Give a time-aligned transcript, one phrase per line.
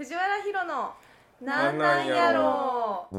[0.00, 0.94] 藤原ヒロの
[1.42, 3.16] なんなんやろう。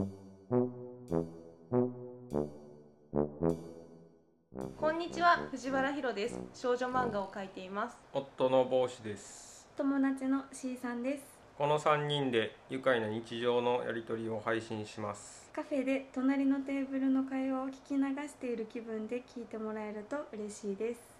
[4.79, 6.39] こんにちは藤原ヒロです。
[6.55, 7.95] 少女漫画を描いています。
[8.11, 9.67] 夫の帽子です。
[9.77, 11.23] 友達の C さんです。
[11.55, 15.51] この3人で愉快な日常のやり取りを配信します。
[15.53, 21.10] カフェで隣のテーブルの会話を聞き流している気分で聞いてもらえると嬉しいです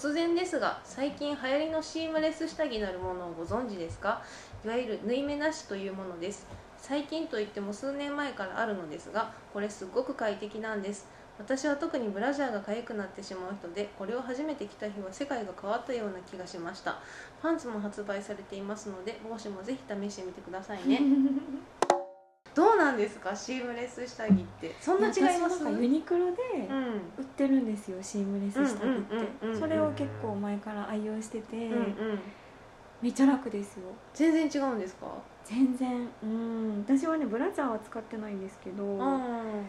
[0.00, 4.22] 突然ですが最近流行りのシームレス下着なるものをご存知ですか？
[4.64, 6.46] いわゆる縫い目なしというものです。
[6.78, 11.06] 最近といっても数年前からあるのですがこれすっごく快適なんです。
[11.38, 16.98] 私は特にブラジャーが痒くなってしまう人でこれを初めて着た日は世界が変わったような気がしました。
[17.42, 21.02] パンツも発売されていますので帽子もぜひ試してみてくださいね。
[22.60, 23.34] どうなんですか？
[23.34, 24.74] シームレス下着って。
[24.80, 25.64] そんな違います？
[25.64, 26.36] かユニクロで
[26.68, 26.76] うん。
[27.18, 29.58] 売ってるんですよシームレス下着って。
[29.58, 32.20] それを結構前から愛用してて、うんうん。
[33.00, 33.84] めっちゃ楽ですよ。
[34.12, 35.06] 全然違うんですか？
[35.44, 36.06] 全然。
[36.22, 36.84] うん。
[36.86, 39.66] 私はねブラジャーは使ってないんですけどうん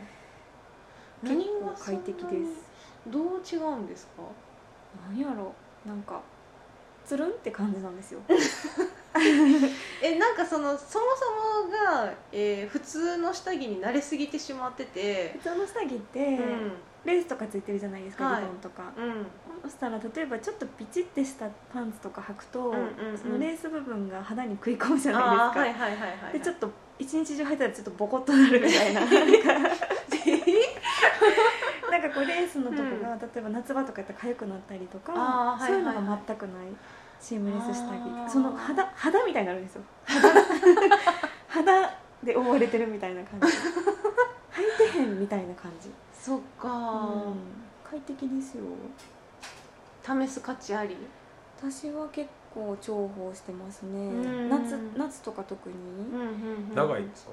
[1.23, 2.69] 結構快適です。
[3.07, 4.23] どう違うんですか？
[5.09, 5.53] なんやろ。
[5.85, 6.19] なんか
[7.05, 8.19] つるんって感じなんですよ
[10.01, 15.33] えなんかそのそもそもが、えー普通の下着に慣れすぎてしまってて。
[15.43, 16.71] 普通の下着って、うん。
[17.03, 18.41] レースとかついてるじゃないですか、はい。
[18.41, 18.83] リボンとか。
[18.95, 19.25] うん。
[19.63, 23.17] そしたら例えばちょっとピチってしたパンツとか履くと、うんうんうん。
[23.17, 29.01] そのレース部分が肌に食い込むじゃないですか、でちょっと一日中履いたらちょっとボコッとなるみたいな。
[31.91, 36.67] なんかこうレースのとこが、例えば夏場とかやったら痒くなったりとか、そういうのが全くない
[37.21, 38.31] シームレス下着。
[38.31, 39.81] その肌肌みたいになるんですよ。
[40.05, 40.31] 肌
[41.47, 43.47] 肌で覆われてるみたいな感じ。
[44.51, 47.35] 履いてへんみたいな感じ、そっか、うん。
[47.89, 48.63] 快適ですよ。
[50.03, 50.97] 試す価値あり？
[51.57, 54.07] 私は結構重宝してますね。
[54.07, 54.11] う
[54.47, 54.49] ん。
[54.49, 55.75] 夏夏とか特に。
[55.75, 57.31] うんうんうん長いですか？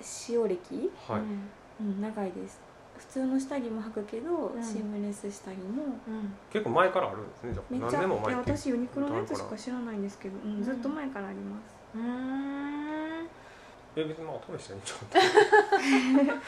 [0.00, 1.50] 使用歴、はい、うん。
[1.80, 2.60] うん、長いです
[3.02, 4.62] 普通の下着も履くけど、ん。
[4.62, 5.84] シームレス下着も。
[6.08, 6.34] うん。
[6.50, 7.64] 結構前からあるんですねじゃあ。
[7.68, 13.28] めっちゃ何年も前いや私ユニクロのやつしか知らないんですけど、うん、ずっと前からあります、うーん。
[13.96, 16.32] え別にまあ試したらいいんちゃうで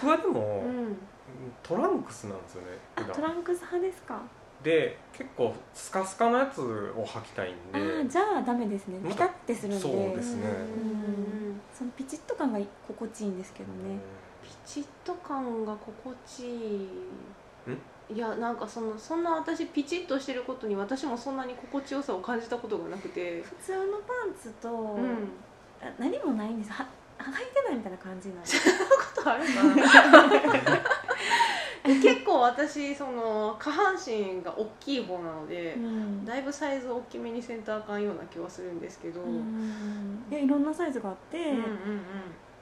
[0.00, 0.96] 僕はでも、うん。
[1.62, 2.68] トランクスなんですよね
[3.12, 4.20] トランクス派ですか、
[4.62, 8.08] で結構スカスカのやつを履きたいんで。
[8.08, 8.98] じゃあダメですね。
[9.08, 9.80] ピタッてするんで。
[9.80, 10.42] そうですね。
[10.48, 11.60] うん。
[11.72, 13.98] そのピチッと感が心地いいんですけどね、
[14.64, 16.88] ピチッと感が心地い
[18.10, 18.14] い。
[18.14, 23.42] いやなんかそのそんな私ピチッとしてることに私もそんなに心地よさを感じたことがなくて。
[23.42, 25.28] 普通のパンツと、うん。
[25.80, 26.72] あ何もないんです。
[26.72, 26.86] は
[27.18, 28.60] 履いてないみたいな感じな んです
[29.16, 30.80] ことあるかな？
[32.02, 36.24] 結構私その下半身が大きい方なので、うん。
[36.24, 40.24] だいぶサイズ大きめにせんとあかんような気はするんですけど、うん。
[40.30, 41.62] いやいろんなサイズがあって、いうんうん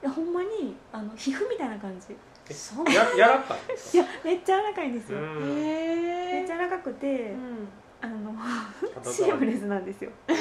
[0.03, 2.15] やほんまにあの皮膚みたいな感じ。
[2.49, 4.03] えそうや柔らかいですか？
[4.03, 7.67] いやめっちゃ柔らかいんですよ、めっちゃ柔らかくて、うん。
[8.01, 10.11] あの肌シームレスなんですよ。
[10.27, 10.33] い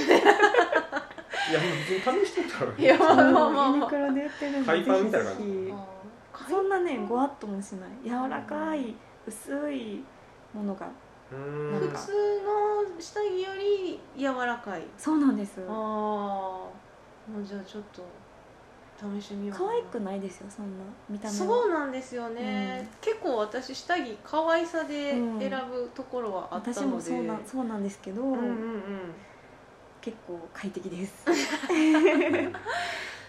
[1.55, 5.13] や別に試してたらいやまあまあまあまあユニクロで売ってるんで海パンみ
[6.49, 7.91] そんなねごわっともしない。
[8.05, 8.97] 柔らかい
[9.27, 10.03] 薄い
[10.53, 10.89] ものが。
[11.31, 11.37] う普
[11.87, 12.13] ん通
[12.43, 14.83] の下着より柔らかい。
[14.99, 15.61] そうなんです。
[15.69, 16.69] ああも
[17.41, 18.03] うじゃあちょっと
[19.21, 21.35] 試してみよう可愛くないですよそんな見た目は。
[21.35, 25.41] そうなんですよね、結構私下着可愛さでうん。
[25.41, 29.15] 選ぶところはあった私もので、そうなそうなんですけど、うんうんうん。
[30.01, 31.25] 結構快適です。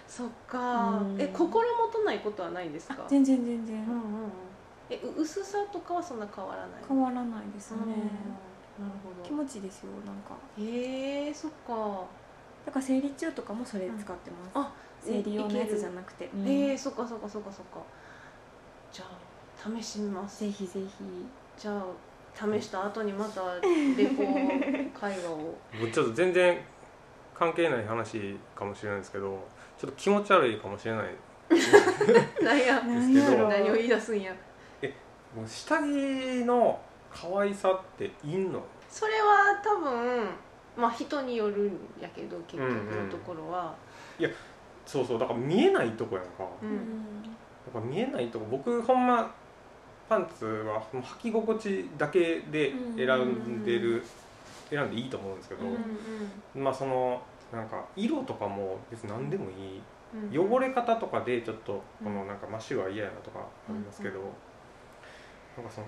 [0.07, 1.15] そっか、うん。
[1.19, 3.03] え心もとないことはないですか？
[3.07, 3.77] 全然全然。
[3.77, 4.31] うんうんうん。
[4.89, 6.69] えう薄さとかはそんな変わらない？
[6.87, 8.03] 変わらないですね、うんなる
[9.23, 9.43] 気ほど。
[9.43, 10.35] 持ちいいですよなんか。
[10.59, 12.05] へえそっか。
[12.65, 14.71] だから生理中とかもそれ使ってます、あ
[15.05, 16.47] 生理用のやつじゃなくて、うん。
[16.47, 17.81] へえそっかそっかそっかそっか。
[18.91, 20.45] じゃあ試してみます。
[20.45, 20.87] ぜひぜひ。
[21.57, 21.85] じゃあ
[22.33, 23.61] 試した後にまたレ
[24.07, 24.23] ポ
[24.99, 25.55] 会話を。
[25.79, 26.57] 僕ちょっと全然
[27.33, 29.45] 関係ない話かもしれないですけど
[29.77, 31.05] ちょっと気持ち悪いかもしれない。
[32.41, 32.81] 何や。
[32.83, 34.33] 何を言い出すんや。
[35.35, 36.79] もう下着の
[37.11, 38.63] 可愛さっていんの？
[38.89, 40.27] それは多分
[40.77, 43.75] まあ人によるんやけど結局のところは、
[44.85, 46.71] そうそうだから見えないとこやんか、ううん。
[46.73, 47.29] んだ
[47.71, 48.45] から見えないとこ。
[48.51, 49.33] 僕ほんま
[50.09, 54.03] パンツは履き心地だけで選んでる、
[54.69, 55.61] 選んでいいと思うんですけど、
[56.55, 57.21] うんまあその
[57.51, 59.81] なんか色とかも別に何でもいい、
[60.35, 60.53] うん。
[60.53, 62.07] 汚れ方とかでちょっとうん。
[62.07, 64.25] このなんかマッシュが嫌やなとかありますけど、うん。
[65.57, 65.87] なんかその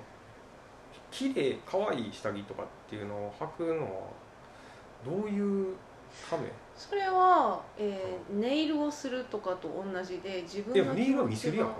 [1.12, 3.90] 綺麗可愛い下着とかっていうのを履くのは
[5.06, 5.76] どういう
[6.30, 6.44] ため？
[6.76, 11.76] それは、えーネイルをするとかと同じで自分のいやネイルは見せるやんか。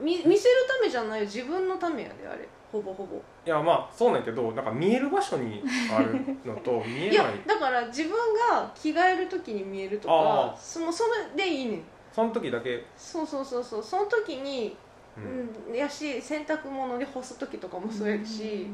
[0.00, 1.26] み見せるためじゃないよ。
[1.26, 2.48] 自分のためやであれ。
[2.72, 3.16] ほぼほぼ。
[3.16, 5.62] いやまあそうなんやけどなんか見える場所に
[5.94, 7.14] あるのと 見えい。
[7.14, 8.12] やないだから自分
[8.50, 11.04] が着替える時に見えるとあかそのそ
[11.36, 11.82] れでいいねん。
[12.12, 12.84] その時だけ。
[12.96, 13.82] そうそうそうそう。
[13.82, 14.76] その時に、
[15.16, 15.20] う
[15.68, 18.66] うん、やし洗濯物で干す時とかもそうやし、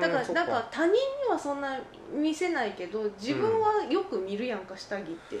[0.00, 0.98] だからなんか他人に
[1.30, 1.78] はそんな
[2.12, 5.40] 見せないけど自分はよく見るやんか下着って、う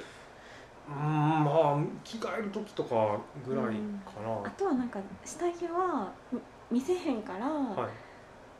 [0.90, 1.44] ーん。
[1.44, 3.64] まあ着替える時とかぐらい
[4.04, 6.40] かな、あとはなんか下着はみ
[6.72, 7.90] 見せへんから、はい。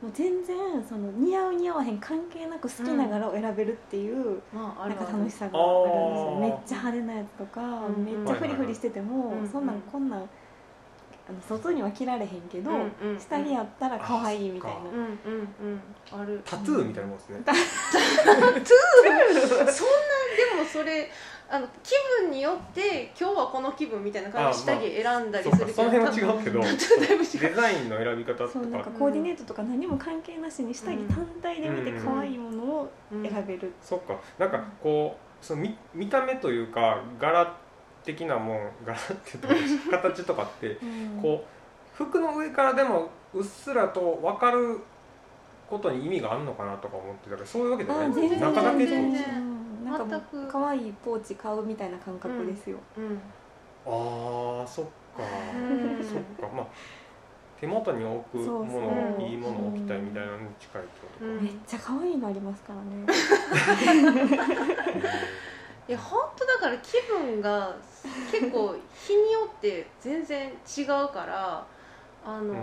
[0.01, 5.01] もう全然その似合う似合わへん関係なく好きな柄を選べるっていう、まああるある。
[5.01, 6.35] なんか楽しさがあるんですよ。
[6.35, 8.03] めっちゃ派手なやつとか、うん。
[8.03, 9.81] めっちゃフリフリしてても、そんなんうん。
[9.83, 10.29] こんなん
[11.27, 13.19] あの外には着られへんけど、うんうんうん。
[13.19, 14.77] 下着やったら可愛いみたいな。
[14.77, 14.99] うんうん
[16.13, 16.21] うん。
[16.21, 16.39] ある。
[16.45, 17.55] タトゥーみたいなもんですね、そん
[18.45, 18.61] なで
[20.61, 21.09] もそれ
[21.49, 28.53] あの気分によって今日はこの気分みたいな感じで下着選んだりするけど、そうかその辺は違うけどデザインの選び方とか。
[28.53, 34.15] そうなんかコーディネートとか何も関係なしに下着単体で見て可愛いものを選べる、そっか。
[34.37, 37.55] なんかこうその見見た目というか柄
[38.05, 41.19] 的なもん柄って言うと形とかってうん。
[41.21, 41.47] こう
[41.95, 44.79] 服の上からでもうっすらと分かる
[45.69, 49.55] ことに意味があるのかなとか思ってたけどそういうわけじゃないあ全然中だけって全こと然うん
[49.85, 50.21] なんか
[50.51, 53.19] 可愛いポーチ買うみたいな感覚ですよ、うん。
[53.85, 54.91] ああそっか、
[55.55, 56.03] うん。
[56.03, 56.17] そっ
[56.49, 56.55] か。
[56.55, 56.67] まあ
[57.59, 58.77] 手元に置くものそうそ
[59.23, 59.27] う。
[59.27, 61.43] いいものを置きたいみたいなのに近いってことか、うん。
[61.43, 63.05] めっちゃ可愛いのありますからね
[65.87, 67.75] いや本当だから気分が
[68.31, 68.75] 結構
[69.07, 71.65] 日によって全然違うから
[72.25, 72.55] あの、うん。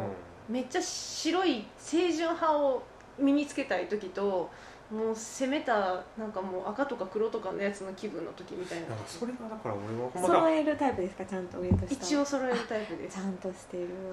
[0.49, 2.83] めっちゃ白い清純派を
[3.19, 4.51] 身につけたい時と
[4.91, 8.89] もう攻めたなんかもう赤とか黒とかのやつの気分の時みたいな。
[8.89, 13.17] なんかそれがだから俺はほんま揃だえるタイプですかちゃんと上と下一応揃えるタイプです。
[13.17, 13.89] ちゃんとしてる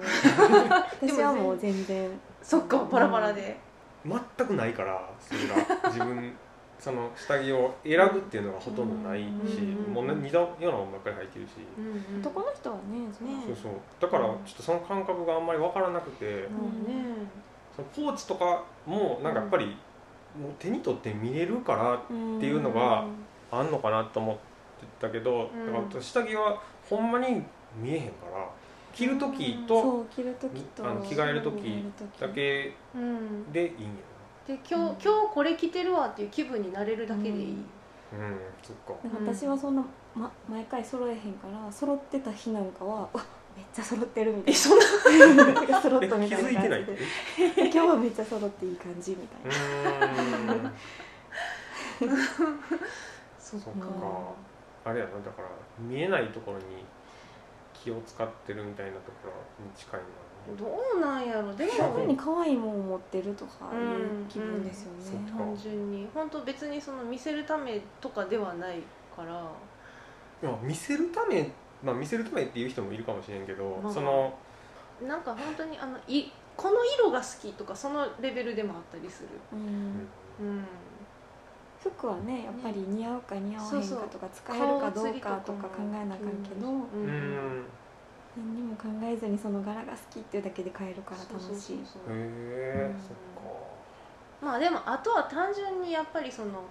[1.02, 2.08] 私はもう全然。
[2.42, 3.58] そっかバラバラで、
[4.06, 5.90] 全くないからそれが。
[5.90, 6.32] 自分
[6.80, 12.82] その下着を選ぶっていうのがほとんどないし、うんもうね似たようなものばっかり履いてるし、うんうん、男の人はね
[13.12, 13.34] そうね。
[13.62, 16.48] そうだからちょっとその感覚があんまり分からなくて、
[17.76, 19.66] そのポーチとかもなんかやっぱり
[20.38, 21.98] もう手に取って見れるからっ
[22.40, 23.04] ていうのが
[23.52, 24.40] あんのかなと思って
[25.00, 25.66] たけど、うん。
[25.66, 27.42] だから下着はほんまに
[27.76, 28.48] 見えへんから
[28.94, 31.84] 着る時そとう着る時とあの着替える時
[32.18, 33.52] だけうん。
[33.52, 33.76] でいいんや
[34.46, 34.86] で今日、うん。
[34.88, 37.56] 今日これ着てるわっていう気分になれるだけでいい、
[38.12, 38.20] うん。
[38.20, 38.94] なうんそっか。
[39.26, 39.84] 私はそんな、
[40.14, 43.08] ま、毎回揃えへんから揃ってた日なんかは
[43.56, 44.78] めっちゃ揃ってるみたいえそん
[45.36, 45.44] な？
[45.44, 49.50] な 揃ったみたいづいてな感じで今日はめっちゃ揃っていい感じみたい
[50.56, 50.72] な。
[53.38, 53.68] そっか。
[54.84, 55.48] あれやなだから
[55.78, 56.64] 見えないところに
[57.74, 59.32] 気を使ってるみたいなところ
[59.64, 60.06] に近いな
[60.58, 60.66] ど
[60.96, 61.54] うなんやろ？
[61.54, 66.08] でも逆に可愛いもんを持ってるとかいう気分ですよね、うん単純に。
[66.12, 68.80] 本当別にその見せるためとかではない
[69.14, 69.50] から。
[70.42, 71.50] いや見せるため
[71.82, 73.92] まあ見せるためっていう人もいるかもしれんけど、まあ。
[73.92, 74.32] その
[75.06, 79.28] なんか本当にあのいこの色が好きとかそのレベルでもあったりする。
[79.52, 80.08] うん。
[80.40, 80.64] うん。
[81.82, 86.82] 服はねやっぱり似合うか似合わへんかそうそうとか使えるかどうかとか考えなあかんけど、うん。
[86.82, 87.64] うーん
[88.36, 91.76] 何にも考えずにその柄が好きっていうだけで買えるから楽しい。
[91.76, 93.00] へえ、うん。
[93.00, 93.16] そっ
[94.40, 96.62] まあでもあとは単純にやっぱりその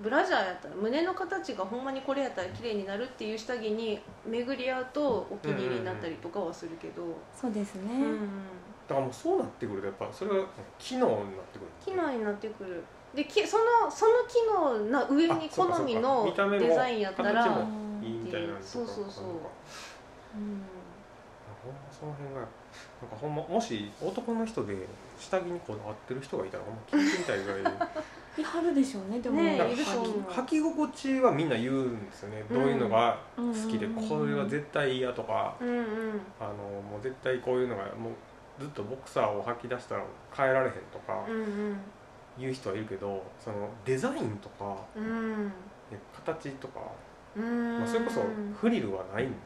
[0.00, 7.02] ブラジャーやったら胸の形がほんまにこれやったら綺麗になるっていう下着に巡り合うとお気に入りになったりとかはするけど、
[7.34, 8.28] そうですね、うん
[8.86, 10.46] だからもうそうなってくるとやっぱそれは
[10.78, 12.84] 機能になってくる機能になってくる。
[13.14, 19.24] できそのその機能な上に好みのデザインやったら形もうんいいみたいなのとかそうそうそう。
[19.24, 20.75] うん
[21.90, 22.46] その辺がなん
[23.10, 24.74] かほんまもし男の人で
[25.18, 27.58] 下着にこだわってる人がいたらほんま聞いてみたいぐら
[28.38, 29.58] いいはるでしょうねでもね。
[29.58, 35.84] 履き心地はみんな言うんですよね、どういうのが好きで、うんこれは絶対嫌とかうんうん。
[36.38, 40.02] あのもう絶対こういうのがもうずっとボクサーを履き出したら
[40.34, 41.78] 変えられへんとかうん
[42.38, 45.52] 言う人はいるけどそのデザインとか、うん。
[46.14, 46.80] 形とか、
[47.34, 47.78] うん。
[47.78, 48.22] まあ、それこそ
[48.60, 49.36] フリルはないんで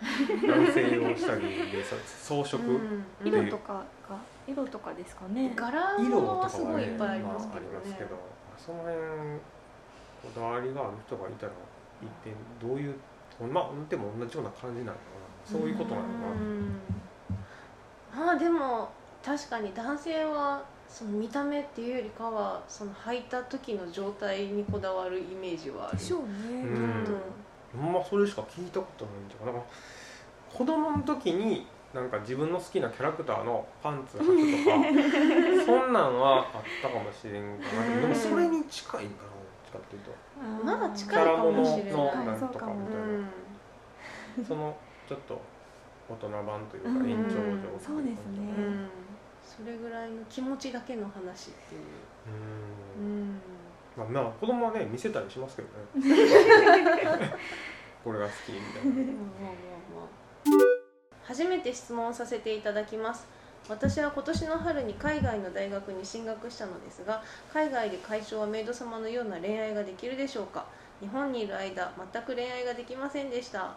[0.00, 2.60] 男性用下着でさ装飾、う。
[2.72, 5.52] ん色とかが色とかですかね。
[5.56, 8.10] 柄色とかはすごいいねっぱいありますけどねありますけど
[8.58, 8.94] その辺
[10.22, 11.52] こだわりがある人がいたら
[12.02, 12.94] 一体どういう
[13.52, 15.26] まあでも同じような感じなのかな。
[15.44, 16.34] そういうことなのかな、う
[18.24, 18.26] ん。
[18.26, 18.88] まあでも
[19.24, 25.98] 確かに男性はその見た目っていうよりかはその履いた時の状態にこだわるイメージはある。
[25.98, 26.26] でしょうね、
[26.62, 27.04] うん。
[27.04, 27.18] きっとほ
[27.76, 29.64] んまそれしか聞いたことないんじゃないかな
[30.56, 37.86] 子供の時になんか自分の好きなキャラクターのパンツ履くとか そんなんはあったかもしれんかな。
[37.86, 40.12] うんでもそれに近いんかなどっちかっていうと。
[40.64, 41.92] まだキ近いかャラもしれない。
[41.92, 43.02] のなんとかみたいな、
[44.38, 44.44] うん。
[44.44, 44.76] その
[45.08, 45.40] ちょっと
[46.08, 47.10] 大人版というかうん。
[47.10, 48.40] 延長上そうですね。
[48.58, 48.88] うん。
[49.42, 51.80] それぐらいの気持ちだけの話っていう。
[52.98, 53.40] ううんん
[53.96, 55.74] まあ、まあ子供はね見せたりしますけどね。
[58.04, 58.90] これが好きみたいな。
[58.90, 60.08] まあまあまあまあ。
[61.24, 63.26] 初めて質問させていただきます。
[63.68, 67.20] 私は今年の春に海外の大学に進学したのですが
[67.52, 70.66] 海外で会長はメイド様のような恋愛ができるでしょうか？
[71.00, 73.74] 日本にいる間全く恋愛ができませんでした。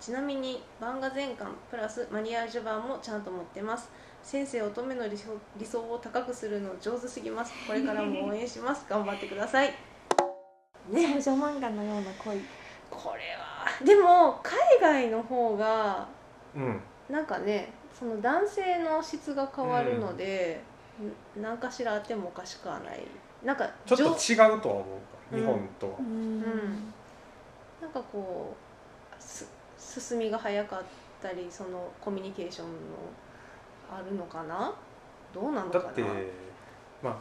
[0.00, 3.88] ちなみに漫画全巻プラスマニアージュ版もちゃんと持ってます
[4.22, 7.52] 先生乙女の理想理想を高くするの上手すぎます。
[7.66, 8.86] これからも応援します。
[8.90, 9.74] 頑張ってください。
[10.88, 11.20] ね。
[11.20, 12.40] 少女漫画のような恋。
[12.90, 13.84] これは。
[13.84, 16.06] でも海外の方が
[16.54, 16.80] うん。
[17.08, 20.62] なんかねその男性の質が変わるので、
[21.36, 21.42] ん。
[21.42, 23.02] 何かしらあってもおかしくはない。
[23.42, 25.12] なんかちょっと上違うとは思うか。
[25.16, 26.40] うん日本とは、うん。
[27.80, 28.54] なんかこ
[29.18, 29.48] うす
[29.78, 30.82] 進みが早かっ
[31.22, 32.72] たりそのコミュニケーションの
[33.96, 34.72] あるのかな？
[35.34, 35.84] どうなのかな？
[35.84, 36.02] だって
[37.02, 37.16] まあ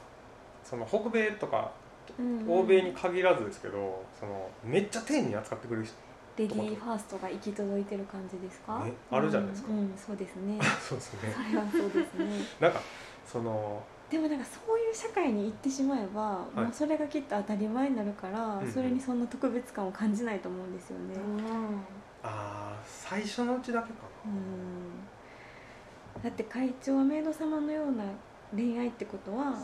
[0.64, 1.72] その北米とか
[2.20, 5.96] うん欧米に限らずですけどそのめっちゃ丁寧に扱ってくれる人、
[6.38, 9.70] レディーファーストが行き届いてる感じですか、ねあるじゃないですか。
[9.72, 9.94] うんうん。
[9.98, 10.60] そうですね。
[10.82, 11.34] そうですね。
[11.34, 12.46] それはそうですね。
[12.60, 12.82] なんか
[13.26, 16.60] そのでもなんかそういう社会に行ってしまえば、い。
[16.60, 21.16] もうそれがきっと当たり前になるから、うんそれにそんな特別感を感じないと思うんですよね、
[22.22, 23.94] あー最初のうちだけか
[24.26, 24.32] うん
[26.24, 28.04] だって会長はメイド様のような
[28.56, 29.56] 恋愛ってことは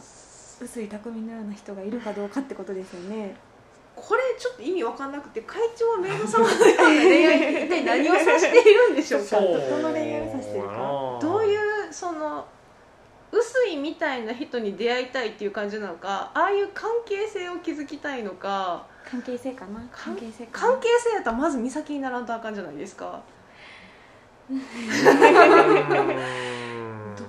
[0.60, 3.36] 臼井匠のような人がいるかどうかってことですよね。
[3.96, 9.40] これちょっと意味わかんなくて会長はメイド様のような恋愛って一体何を指しているんでしょうか？
[9.40, 11.20] どの恋愛を指してるか。
[11.22, 11.60] どういう
[11.92, 12.46] その
[13.32, 19.80] 薄いみたいな人に出会いたいっていう感じなのかああいう関係性を築きたいのか関係性かな。
[19.92, 23.08] 関関係性関係性やったらまず美咲にならんとあかんじゃないですか。
[23.08, 23.37] うん
[24.50, 24.54] ど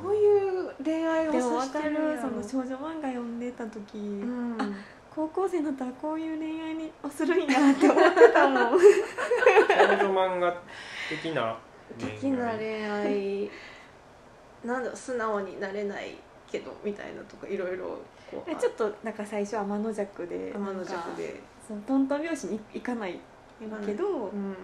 [0.08, 4.76] ういう恋愛をでも指して分かるその少女漫画読んでた時、うん。
[5.10, 8.80] 高校生になったらこういう恋愛にをするんやって思ってたもん。
[8.80, 8.84] 少
[9.96, 10.62] 女漫画
[11.08, 11.58] 的な
[11.98, 13.50] 的な恋愛。
[14.64, 16.16] なんだ素直になれない
[16.50, 17.98] けどみたいなとかいろいろ
[18.30, 23.18] こうちょっとなんか最初天の弱で天のなんか弱でそのトントン拍子に行かない
[23.84, 24.56] けど、うん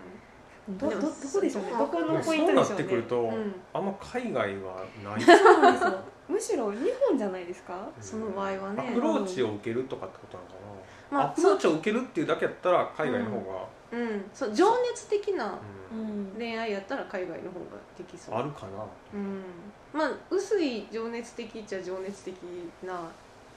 [0.69, 1.71] どどどこでしょうね。
[1.71, 2.85] そうどこのポイそうなっントでしょうね。
[2.85, 3.55] てくると、うん。
[3.73, 5.23] あんま海外はない。
[5.23, 5.99] そうなんですよ。
[6.27, 6.79] むしろ日
[7.09, 7.87] 本じゃないですか？
[8.01, 8.91] その場合はね。
[8.91, 10.55] アプローチを受けるとかってことなのか
[11.13, 13.97] な、まあアプローチを受けるっていうだけやったら海外の方が、う。
[13.97, 14.25] ん。
[14.33, 15.59] そう情熱的な
[15.93, 16.35] ううんん。
[16.39, 18.35] 恋愛やったら海外の方ができそう。
[18.35, 18.85] あるかな。
[19.13, 19.43] うん。
[19.93, 22.35] まあ薄い情熱的っちゃ情熱的
[22.83, 23.03] な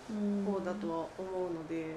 [0.10, 0.44] うん。
[0.46, 1.96] 方だとは思うので、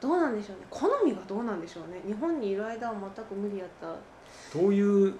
[0.00, 0.66] どうなんでしょうね。
[0.70, 2.00] 好みがどうなんでしょうね。
[2.06, 3.92] 日本にいる間は全く無理やった
[4.54, 5.14] どういう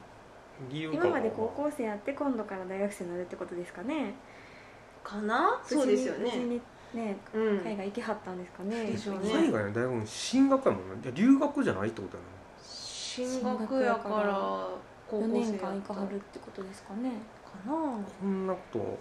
[0.71, 4.15] 理由今まで高校生やって今度から大学生になるってことですかね。
[5.03, 5.61] かな？
[5.65, 6.61] そうですよね。
[6.95, 7.59] ねうん。
[7.61, 8.87] 海外行けはったんですかね。
[8.87, 9.33] でしょうね。
[9.33, 10.97] 海外の大学に進学やもんね。
[11.03, 12.23] いや留学じゃないってことや
[12.63, 14.69] 進学やから
[15.09, 17.11] 高4校生年間行かはるってことですかね。
[17.45, 18.99] かななこんなこ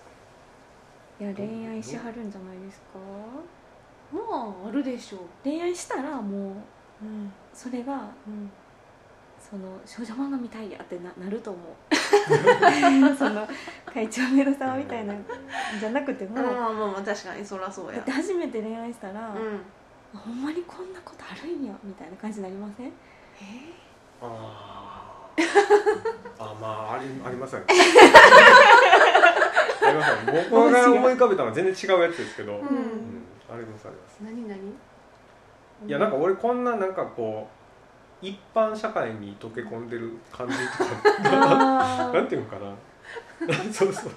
[1.20, 2.98] いや恋愛しはるんじゃないですか。
[4.12, 4.20] ま
[4.66, 5.20] ああるでしょう。
[5.44, 6.42] 恋愛したらもう
[7.04, 7.32] うん。
[7.54, 7.94] それが
[8.28, 8.52] うん
[9.52, 11.64] その少女漫画みたいやってななると思う。
[13.18, 13.46] その
[13.86, 15.14] 会長メロさんみたいな
[15.80, 17.98] じゃなくても、まあまあまあ確かにそりゃそうや。
[17.98, 19.62] だって初めて恋愛したら、うん。
[20.18, 22.88] ほんまにこんなことあるんやみたいな感じになりません？
[22.88, 22.92] え
[24.22, 25.44] う あー。
[26.40, 27.64] あまあありありません あ
[29.92, 34.20] りません僕が思い浮かべたのは全然違うやつですけど、ううんん、ありますあります。
[34.22, 34.58] 何何？
[35.88, 37.61] いやなんか俺こんななんかこう
[38.22, 42.72] 一般社会に溶け込んでる感じとかあ なんていうのかな。
[43.74, 44.12] そうそう。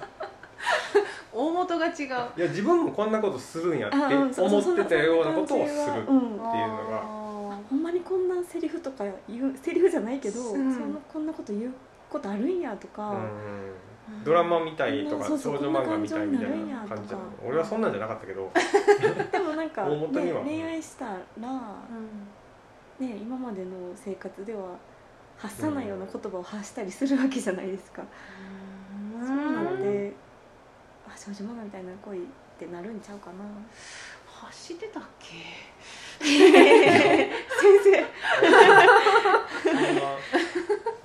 [1.33, 1.93] 大元が違う。
[1.95, 6.41] いや自分もこんなことするんやって思ってたようなことをするっていうの
[6.89, 10.73] があほんまにこんなセリフとか言うセリフじゃないけど、うん。
[10.73, 11.73] そんなこんなこと言う
[12.09, 13.71] ことあるんやとか、うん
[14.23, 18.51] ドラマみたいとか少女漫画みたいみたいなな感じだ俺はそんなんじゃなかったけど。
[19.31, 20.43] でもなんか、大元には。
[20.43, 21.59] ね、恋愛したら、ーうん
[22.99, 24.77] ね、今までの生活では
[25.37, 28.03] 発さないような言葉を発したりするわけじゃないですか、
[29.19, 29.27] うん。
[29.27, 30.13] そうなので
[31.07, 32.21] あ少女漫画みたいな恋っ
[32.57, 33.43] てなるんちゃうかな。
[34.25, 35.35] 走ってたっけ？
[36.23, 36.29] 先
[37.83, 38.01] 生。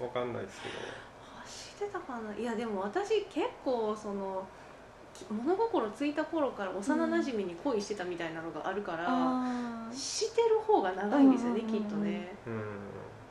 [0.03, 0.75] わかんないですけど。
[1.43, 2.35] 走ってたかな？
[2.37, 4.60] いやでも私結構そのき
[5.31, 12.35] 物心ついた頃から幼なじみに恋してたみたいなのがあるから、してる方が長いんですよね、うんうんうんきっとね。
[12.47, 12.63] うん。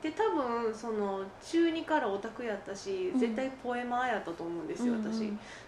[0.02, 3.20] で多分その中2からオタクやったしうん。
[3.20, 5.20] 絶対ポエマーやったと思うんですよ、うんうん私。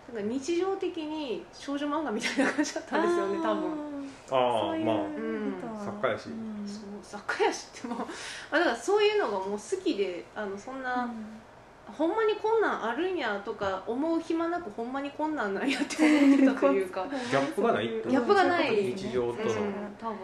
[0.07, 3.71] だから日常的に少女漫画みたいな感じだったんですよね多分。
[4.31, 4.97] ああそういうまあ。
[4.97, 6.27] こと作家やし。
[6.27, 6.67] うん。
[6.67, 8.07] そう作家やしっても
[8.51, 11.09] あだからそういうのがもう好きであのそんな、
[11.87, 17.05] ほんまにこんなんあるんやとか思う暇なくほんまにこんなんなんやって思ってたというか。
[17.09, 18.93] ギャップがないギャップがない。
[18.95, 19.43] 日常との。
[19.43, 19.73] うん。
[19.99, 20.17] 多分。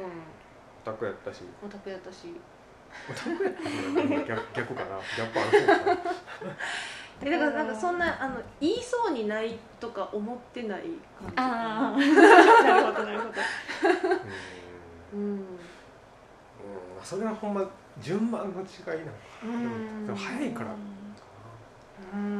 [0.84, 1.44] オタクやったし。
[1.64, 2.34] オタクやったし。
[3.10, 4.26] オタクやったし。
[4.28, 6.02] 逆逆かなギャップある方かな
[7.20, 10.82] えだからなんかそんなあの言いそうにないとか思ってない
[11.20, 11.34] 感じ。
[11.36, 13.32] ああなるほどなるほど
[15.14, 15.20] うん。
[15.20, 15.30] うん。
[15.32, 15.46] うん
[17.04, 17.64] それはほんま
[18.00, 20.06] 順番の違いなのかうん。
[20.06, 20.72] でも早いから。
[20.72, 20.97] うん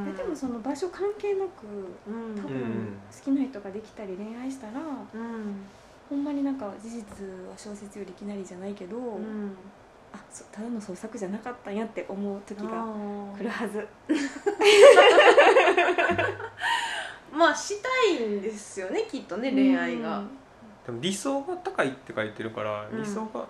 [0.04, 1.66] ででもその場所関係なく
[2.06, 2.36] うん。
[2.36, 4.72] 多分うん好きな人ができたり恋愛したら
[5.14, 5.56] うん。
[6.08, 7.02] ほんまになんか事実
[7.50, 9.52] は小説よりいきなりじゃないけど、うん。
[10.12, 12.84] あそただの創作じゃなかったんやって思う時があ
[13.36, 13.86] 来るはず。
[14.08, 14.16] ー
[17.36, 20.22] まあしたいんですよねきっとね恋愛が。
[20.86, 23.02] でも理想が高いって書いてるから、うん。
[23.02, 23.46] 理想が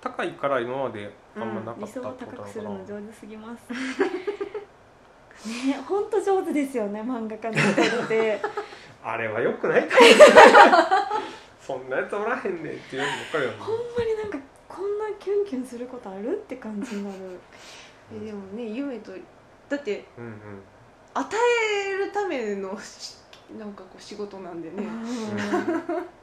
[0.00, 3.64] 高いから今まであんまなか理った想を高ってことなのかな、くするの上手すぎます
[5.46, 8.40] ね本当上手ですよね漫画家の人って
[9.04, 9.88] あれはよくない
[11.60, 17.38] そんなやつおらへんねんっていうのばっかりほんまになんかこんなキュンキュンすることあるって感じになる。
[18.14, 19.12] えでもね夢と
[19.68, 20.34] だってうんうん。
[21.14, 21.36] 与
[21.90, 23.16] えるためのし
[23.58, 24.82] なんかこう仕事なんでね。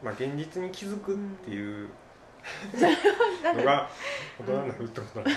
[0.04, 1.90] まあ現実に気づくっていう
[3.44, 3.90] のが
[4.40, 5.36] 大人になるってことだな、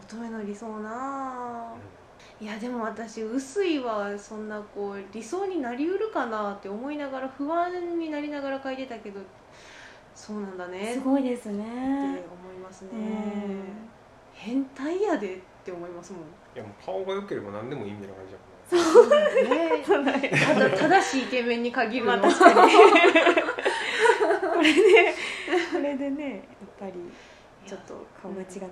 [0.00, 0.90] 乙女の理想な。
[0.92, 1.74] あ
[2.44, 9.20] いやでも私薄いはそんなこう理想になりうるかなって思いながら不安になりながら書いてたけど
[10.14, 10.92] そうなんだね。
[10.92, 12.90] すごいですってね思いますね。
[14.34, 16.22] 変態やでって思いますもん。
[16.22, 16.24] い
[16.56, 18.38] やもう顔が良ければ何でもいいみたいな感じや
[18.82, 20.28] もんね。
[20.28, 20.30] ね。
[20.30, 20.68] ただ
[21.00, 22.78] 正しいイケメンに限るの、まあ確かにこ
[24.60, 25.14] れで
[25.72, 26.42] これでねやっ
[26.78, 26.92] ぱり
[27.66, 28.68] ちょっと顔が違ったら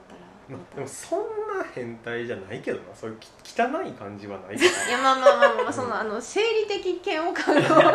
[0.48, 2.94] まあ、でもそんな変態じゃないけどな。
[2.94, 3.28] そういうき
[3.60, 7.92] 汚い感じはないかいやまあまあまあまあそのあの生理的嫌悪感の なん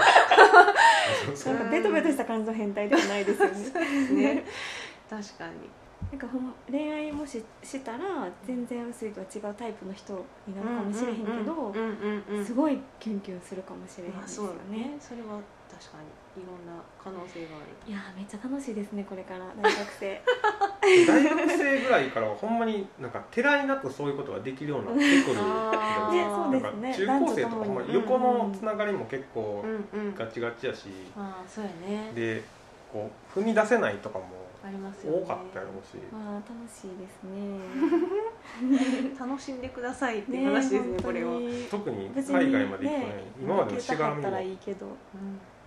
[1.58, 4.36] かベトベトした感じの変態ではないですよね。
[4.36, 4.46] ね。
[5.10, 5.54] 確かに。
[6.12, 10.14] なんかほん恋愛もししたら全然薄いとは違うタイプの人
[10.48, 11.74] になるかもしれへんけど
[12.46, 14.98] すごいキュンキュンするかもしれへんまあですよそうだねね。
[15.00, 16.06] それは確かに
[16.38, 17.74] いろんな可能性がある。
[17.88, 20.22] いやーめっちゃ楽しいですねこれから 大学生。
[21.08, 25.40] 大学生ぐらいからはほんまになんかてらいなくそういうことができるようになってくる。
[25.40, 26.14] あー。
[26.14, 30.16] ねそうなんかですね中高生とかほんまに横のつながりも結構うんうん。
[30.16, 32.12] ガチガチやし、ああそうやね。
[32.14, 32.44] で
[32.92, 34.26] こう踏み出せないとかも
[34.64, 35.22] ありますよね。
[35.24, 38.38] 多かったやろうし、まあ楽しいですね。
[39.20, 44.94] 楽しんでくださいっていう話ですねこれは、うん、特に別海外まで行くとねね今までのしがらみ行けたかったも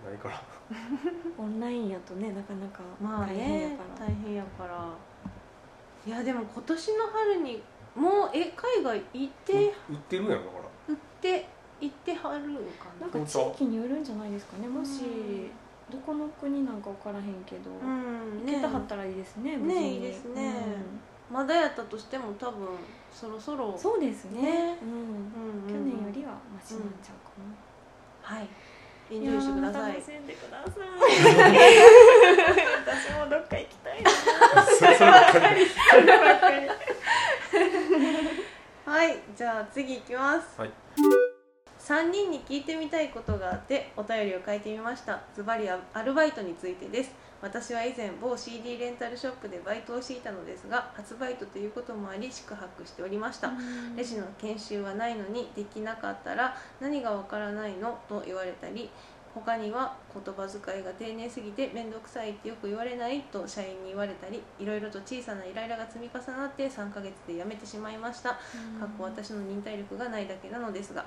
[0.09, 0.41] ないから？
[1.37, 4.89] オンラインやとねなかなかまあ大変やねから、大変やから。
[6.05, 7.61] いやでも今年の春に
[7.95, 9.73] もうえ海外行って？
[9.89, 10.63] 売ってるんやんだから。
[10.87, 11.47] 売って
[11.79, 12.61] 行ってはるんか
[12.99, 13.07] な。
[13.07, 14.67] なんか地域によるんじゃないですかね。
[14.67, 15.01] もし
[15.89, 18.45] どこの国なんか分からへんけど、うん。
[18.45, 19.95] 行けたはったらいいですねね無事に。
[19.95, 20.53] いいですね。
[21.29, 22.67] まだやったとしても多分
[23.11, 23.67] そろそろ。
[23.67, 24.41] うんそうですね。
[24.41, 24.77] ね。
[24.81, 24.89] うん。
[24.89, 27.31] うん去年よりはマシなんちゃうか
[28.31, 28.47] な、はい
[29.11, 29.93] エンジョイしてください。
[29.93, 30.71] 楽しんでください
[32.85, 34.03] 私もどっか行きたい。
[38.85, 40.61] はいじゃあ次いきます。
[40.61, 40.71] はい。
[41.79, 45.19] 3人に聞いてみたいことがあってお便りを書いてみました。
[45.35, 53.51] ズバリアアルバイトについてです私は以前某 CD レンタルショップでバイトをしていたのですが初バイトということもあり宿泊しておりました。
[53.97, 57.99] レジの研修はないのにできなかったら何がわからないの？
[58.07, 58.89] と言われたり
[59.33, 63.21] 他には言葉遣いが丁寧すぎて面倒くさいってよく言われない？
[63.21, 68.29] と社員に言われたりいろいろと小さなイライラが積み重なって3ヶ月で辞めてしまいました。
[68.31, 68.37] か
[68.85, 71.05] っこ私の忍耐力がないだけなのですが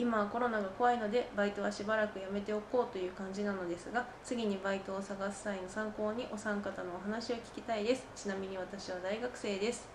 [0.00, 8.06] 今はコロナが怖いのでバイトはしばらくやめておこうという感じなのですが次にバイトを探す際の参考にお三方のお話を聞きたいです。
[8.16, 9.86] ちなみに私は大学生です。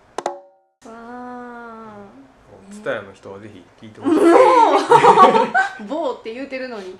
[0.86, 2.06] わあ
[2.70, 5.86] ツタヤの人はぜひ聞いてほしい。
[5.88, 6.96] 某って言うてるのに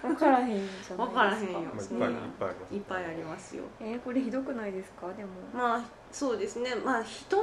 [0.00, 1.60] 分からへんじゃないですか分からへんよ
[1.98, 7.42] まあ、いっぱいいっぱいありますいっぱいありますよえー、これひどくないですかでもまあそうですねまあ人の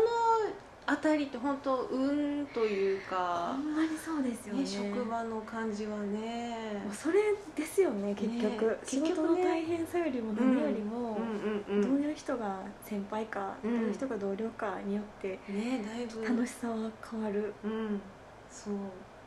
[0.89, 4.61] 当たりって本当運というあか、んまりそうですよね。
[4.61, 6.81] ね、職場の感じはね。
[6.83, 7.19] もうそれ
[7.55, 13.71] ですよね結局、ね仕結局ね事の大変さよりも何よりも、うんうんうんどういう人が先輩か、うん。
[13.79, 16.75] どういう人が同僚かによってねだいぶ楽しさは
[17.11, 17.53] 変わる。
[17.63, 18.01] うん。
[18.49, 18.73] そう。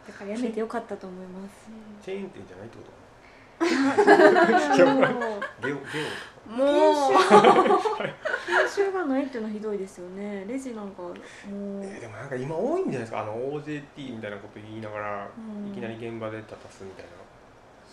[0.07, 1.71] だからやめてよかったと思います。
[2.05, 3.02] チェーン店じゃないってこと？
[3.63, 5.83] もうゲオゲ
[6.47, 7.13] もう
[8.47, 10.45] 研修がないっていうのはひどいですよね。
[10.47, 11.15] レジなんかもう、オ
[11.83, 15.71] えーでもなんか今多いんじゃないですかあの OJT みたいなこと言いながら、うん。
[15.71, 17.11] いきなり現場で立たすみたいな。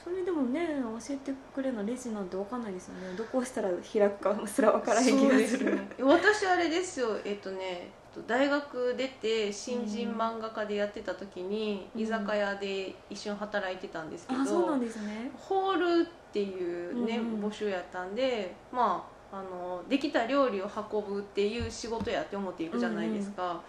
[0.04, 3.16] それでもね教えてくれるのレジなんて分かんないですよね。
[3.18, 5.88] どこ押したら開くかすら分からへん気がすすね。
[6.02, 7.18] 私あれですよ。
[7.26, 7.92] えっとね
[8.28, 15.32] 大学出て新人漫画家でやってた時に、居酒屋で一瞬働いてたんですけど、そうなんですね。
[15.38, 23.62] ホールっていうね、募集やったんでまああのできた料理を運ぶっていう仕事やって思っていくじゃないですか、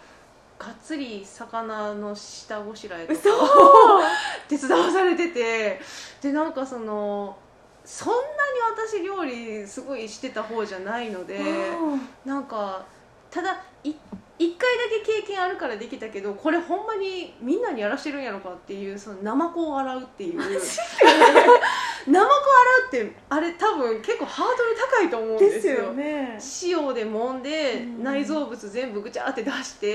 [0.57, 4.01] がっつり魚の下ごしらえとかを
[4.49, 5.79] 手伝わされてて。
[6.21, 7.37] でなんかその
[7.83, 8.23] そんなに
[8.89, 11.39] 私料理すごいしてた方じゃないので
[12.23, 12.85] なんか
[13.31, 20.39] ただ行って1回だけ経験あるからできたけどこれほんまにみんなにやらしてるんやろかっていうそのナマを洗うっていう。
[22.07, 22.31] 生 マコ
[22.91, 25.93] 洗うってあれ多分結構ハードル高いと思うんですよ。
[25.93, 26.83] ですよね。
[26.87, 29.87] 塩で揉んで、内臓物全部ぐちゃって出して。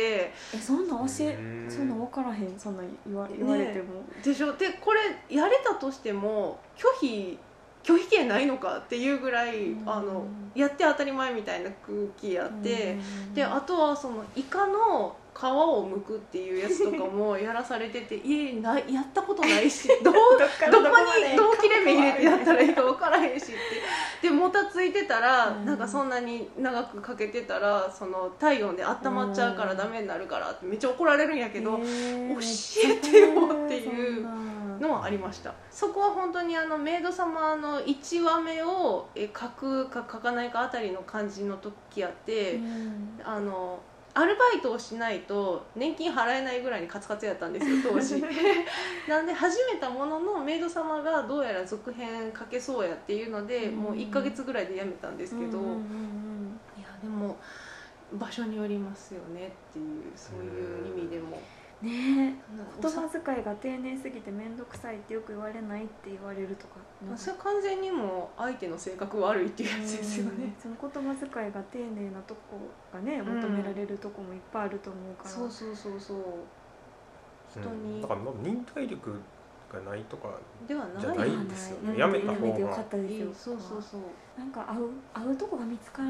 [0.54, 4.52] えそんな教えそんな分からへんそんな言わ,、言われても、ね、でしょ？
[4.52, 7.38] でこれやれたとしても拒否
[7.86, 9.88] 拒否権ないのかっていうぐらい、うん。
[9.88, 13.34] あのやって当たり前みたいな空気やって、うん。
[13.34, 20.96] であとはそのイカの皮を剥くっていうやつとかもやらされてていえないやったことないし どうどこ
[21.30, 23.54] にどう切れ目入れてやったらいいか分からへんしって。
[24.22, 25.64] でもたついてたら、うん。
[25.66, 32.34] なんかそんなに長くかけてたらその体温で温まっちゃうからダメになるからってめっちゃ怒られるんやけど、へー。
[32.34, 33.28] 教えてよ
[33.66, 34.26] っていう
[34.80, 35.54] のはありました。
[35.70, 43.20] そこは本当にあのメイド様の1話目をえ書くか書かないかあたりの感じの時やって、うん。
[43.24, 43.80] あの
[44.14, 48.24] アルバイトをしないと年金払えないぐらいにカツカツやったんですよ当時。
[49.06, 53.76] なんで始めたもののメイド様がどうやら続編書けそうやっていうので、うん。
[53.76, 57.36] もう1ヶ月ぐらいで辞めたんですけど、うんうんうんいやでも
[58.12, 61.42] 場所によりますよねっていうそういう意味でも、うん
[61.82, 62.34] ね
[62.80, 66.76] 言葉遣いが丁寧すぎて面倒くさいってよく言われないって言われるとか。
[67.06, 70.44] まあそれは完全にもう相手の性格悪いっていうやつですよね。
[70.44, 72.58] うんその言葉遣いが丁寧なとこ
[72.92, 76.18] がね求められるとこもいっぱいあると思うから、そうそうそうそう。
[77.50, 78.02] 人にうん。
[78.02, 79.20] だからまあ忍耐力
[79.70, 80.30] がないとか
[80.66, 81.00] ではない。
[81.00, 81.92] じゃないんですようん。
[81.92, 83.34] ねやめた方やめてよかがったですよ。
[83.34, 84.00] そうそうそう。
[84.38, 86.06] なんか会う会うとこが見つかっ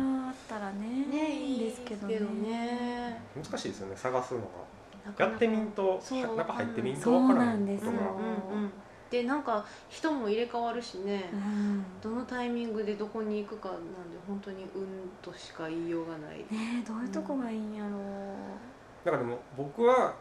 [0.48, 3.22] たらねねいいんですけどねね。
[3.34, 3.96] 難しいですよね。
[3.96, 4.46] 探すのが
[5.18, 7.96] やってみんと中入ってみんとそう分からなんことが。
[9.08, 11.84] でなんか人も入れ替わるしね、うん。
[12.02, 13.86] どのタイミングでどこに行くかなんで
[14.26, 14.84] 本当に運
[15.22, 16.46] としか言いようがない、ね
[16.82, 17.90] えどういうとこがいいんやろ
[19.04, 20.12] だからでも僕は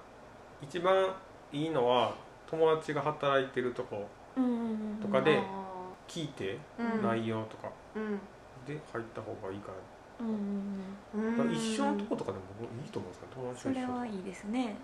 [0.62, 1.08] 一番
[1.52, 2.14] いいのは
[2.48, 5.66] 友達が働いてるとこう、うんうんうん、とかであ
[6.08, 6.60] 聞いて
[7.02, 7.72] 内容とか。
[7.96, 8.20] うん。
[8.66, 14.76] で入った方がいいかうんうんうん一緒のとことかでも僕いいと思うんですけど友達それはいいですね、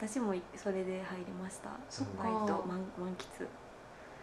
[0.00, 1.70] うん、私もそれで入りました。
[1.88, 2.24] そっか。
[2.24, 3.46] 満満喫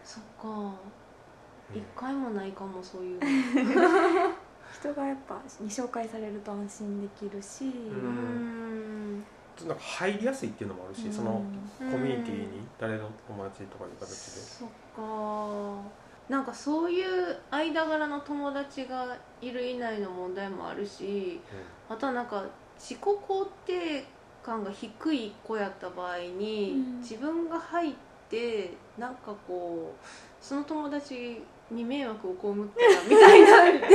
[0.03, 0.47] そっか。
[0.49, 1.77] うん。
[1.77, 3.25] 一回もないかもそういうの。
[4.71, 7.73] 人がやっぱに紹介されると安心できるし、うう
[8.09, 9.17] ん。
[9.19, 9.25] ん
[9.67, 11.13] なんか入りやすいっていうのもあるし、うん。
[11.13, 11.43] その
[11.79, 14.15] コミュニティに誰の友達とかいう形で。
[14.15, 16.00] そっか
[16.31, 19.05] なんかそういう間柄の友達が
[19.41, 21.41] いるいないの問題もあるし
[21.89, 22.45] あとはなんか
[22.79, 24.05] 自己肯定
[24.41, 26.99] 感が低い子やった場合に、うん。
[26.99, 27.93] 自分が入っ
[28.29, 30.05] てなんかこう
[30.41, 33.87] その友達に迷惑を被ったらみたいなんで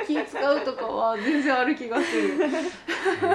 [0.06, 2.34] 気使うとかは全然ある気がする。
[2.34, 2.44] う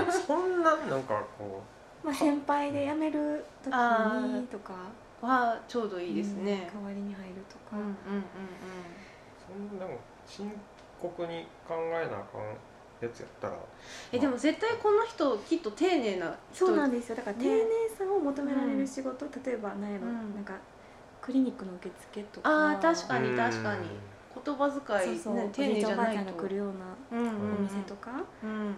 [0.07, 1.63] んそんななんかこ
[2.03, 4.73] まあ、先輩で辞める時にとか
[5.25, 6.69] はちょうどいいですね。
[6.73, 8.21] うん、代わりに入るとか、うん、うんうんうん。
[8.21, 8.23] う
[9.69, 10.51] そんななんか深
[11.01, 12.41] 刻に考えなあかん
[13.01, 13.55] やつやったら。
[14.11, 16.67] えでも絶対この人きっと丁寧な人。
[16.67, 17.15] そうなんですよ。
[17.15, 17.63] だからね丁寧
[17.97, 20.35] さを求められる仕事、例えば何やろ、うん。
[20.35, 20.53] なんか
[21.21, 22.71] クリニックの受付とか。
[22.71, 23.87] あー確かにうん確かに。
[24.45, 26.25] 言葉遣い、そうそう、ね、丁寧じゃないと。
[26.25, 26.73] が来るような
[27.11, 27.55] うんうんうん。
[27.57, 28.11] お店とか、
[28.43, 28.75] うん。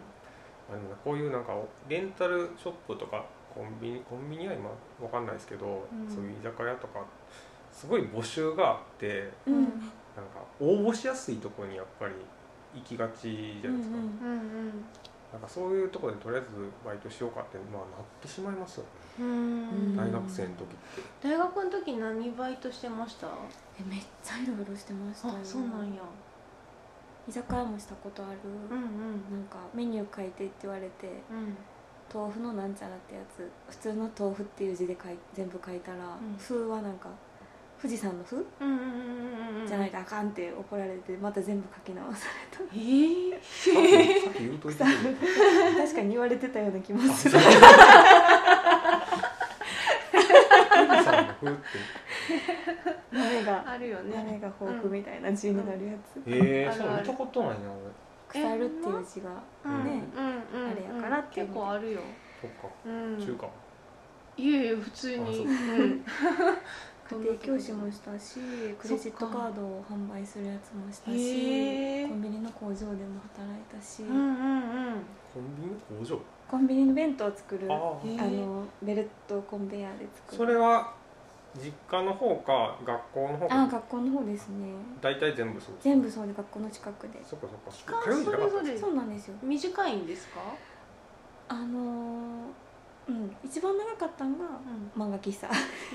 [0.70, 1.54] あでもねこういうなんか
[1.88, 3.24] レンタルショップとか
[3.56, 4.70] コンビニコンビニは今
[5.02, 6.14] わかんないですけど、うん。
[6.14, 7.00] そういう居酒屋とか
[7.72, 9.56] すごい募集があってうん。
[9.56, 12.14] なんか応募しやすいところにやっぱり
[12.74, 14.86] 行きがちじゃないですか、うんうんうん。
[15.34, 16.48] なんかそういうところでとりあえず
[16.86, 18.86] バイトしようかって、まあ、なってしまいますよ。
[19.20, 20.68] ね、大学生の時っ
[21.22, 21.28] て。
[21.28, 23.28] 大学の時何バイトしてました？
[23.80, 25.34] えめっちゃいろいろしてましたよ。
[25.42, 26.02] あそうなんや。
[27.28, 28.40] 居酒屋もしたことある、
[28.72, 28.88] うんうん。
[29.32, 31.08] なんかメニュー書いてって言われて。
[31.30, 31.58] うん
[32.16, 36.00] 豆腐のなんちゃらってやつ普通の豆腐っていう字で書い全部書いたらん
[36.40, 37.10] 「風、はなんか
[37.82, 38.80] 富士山の風、うんうんうんう
[39.60, 42.64] んうんじゃないとあかんって怒られてまた全部書き直された。
[42.74, 43.32] えー、
[44.24, 44.94] さっき言うといてくれ
[45.84, 47.32] 確かに言われてたような気もあする。
[47.32, 47.42] そう。
[47.52, 47.56] 富
[50.98, 51.62] 士山の風って。
[53.12, 54.16] 豆があるよね。
[54.16, 56.20] 豆が豊富みたいな字になるやつ。
[56.28, 57.92] ええー、そう見たことないな俺
[58.28, 59.30] 腐るっていう字が
[59.66, 60.72] うんねうんうん。
[60.72, 62.00] あれやからっていう結構あるよ。
[62.42, 63.18] そっかうん。
[63.18, 63.48] 中華。
[64.38, 65.46] いえいえ普通に。
[65.46, 65.50] う。
[65.50, 66.06] うん。
[67.08, 68.40] 家庭教師もしたし
[68.80, 74.36] クレジットカードを販売するやつもしたしコンビニの工場でも働いたし、うんうんうん。
[75.32, 76.20] コンビニ工場？
[76.50, 80.38] コンビニの弁当を作るあのベルトコンベヤーで作る。
[80.38, 80.94] それは
[81.58, 84.74] 実家の方か学校の方あか学校の方ですね。
[85.02, 87.24] 大体全部そう全部そうで学校の近くで。
[87.24, 89.36] そっかそっ期か間それぞれれそうなんですよ。
[89.42, 90.40] 短いんですか？
[91.48, 92.42] あのー
[93.08, 94.46] うん一番長かったのが
[94.98, 95.48] 漫画喫茶。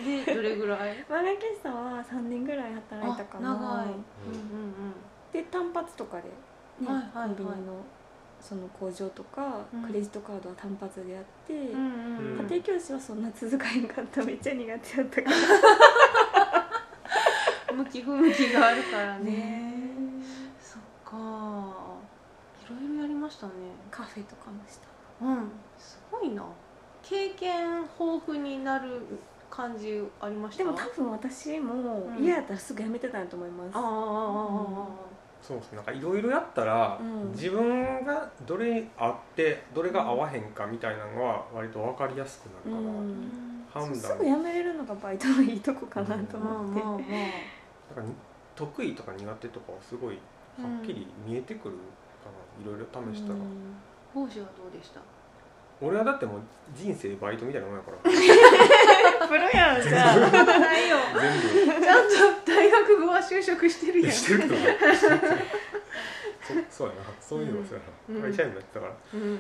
[0.04, 0.96] でどれぐらい？
[1.10, 3.50] 漫画喫茶は3年ぐらい働いたかな。
[3.50, 3.86] あ長い。
[3.86, 4.02] うんうん。
[5.32, 6.24] で単発とかで、
[6.84, 7.28] ねはいはいはい。
[7.28, 7.72] コンビニの
[8.40, 9.82] その工場とか、うん。
[9.84, 12.46] クレジットカードは単発でやって、うんうんうん。
[12.46, 14.22] 家庭教師はそんな続かへんかった。
[14.24, 15.36] めっちゃ苦手やったから。
[17.74, 19.30] 向き不向きがあるからね。
[19.30, 19.74] ね
[20.60, 21.16] そっか。
[22.66, 23.52] いろいろやりましたね。
[23.90, 24.88] カフェとかもした。
[25.24, 25.50] うん。
[25.78, 26.44] すごいな。
[27.02, 29.02] 経験豊富になる
[29.50, 30.64] 感じありました？
[30.64, 31.74] でも多分私も
[32.16, 32.24] うん。
[32.24, 33.96] 嫌やったらすぐ辞めてたんやと思います、あああああ
[35.42, 35.76] そうですね。
[35.76, 37.32] なんかいろいろやったら、うん。
[37.32, 43.64] 自分がどれ合ってどれが合わへんかみたいなのは割と分かりやすくなるから、うん。
[43.74, 43.96] あ判断。
[43.96, 47.00] すぐ辞めれるのがバイトのいいとこかなとまあ思って、まあまあ
[47.96, 48.14] なんかに
[48.54, 50.20] 得意とか苦手とかはすごいは
[50.82, 52.30] っきり見えてくるか
[52.64, 53.46] な、いろいろ試したら、うん。
[54.12, 55.00] 講師はどうでした？
[55.80, 56.40] 俺はだってもう
[56.76, 57.96] 人生バイトみたいなもんやから
[59.28, 60.16] プロやんじゃあ。
[60.16, 60.96] ないよ。
[61.14, 64.10] 全ちゃんと大学後は就職してるやん。
[64.10, 64.76] 部してるけどね
[66.70, 67.00] そそうやな。
[67.20, 67.82] そういうのそうや
[68.14, 68.30] な、うん。
[68.30, 68.92] 会社員もやってたから。
[69.14, 69.38] うん。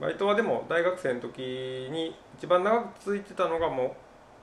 [0.00, 1.38] バイトはでも大学生の時
[1.90, 3.90] に一番長く続いてたのがもう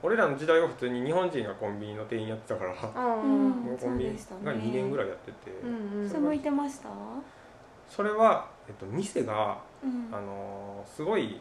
[0.02, 2.74] 俺らの時代は普通に日本人がコンビニの店員やってたから。
[2.94, 3.50] あうん。
[3.50, 5.66] もうコンビニが2年ぐらいやってて、う
[5.98, 6.88] んうんそれ向いてました、
[7.88, 10.08] それは、えっと、店が、うん。
[10.10, 11.40] あのーすごい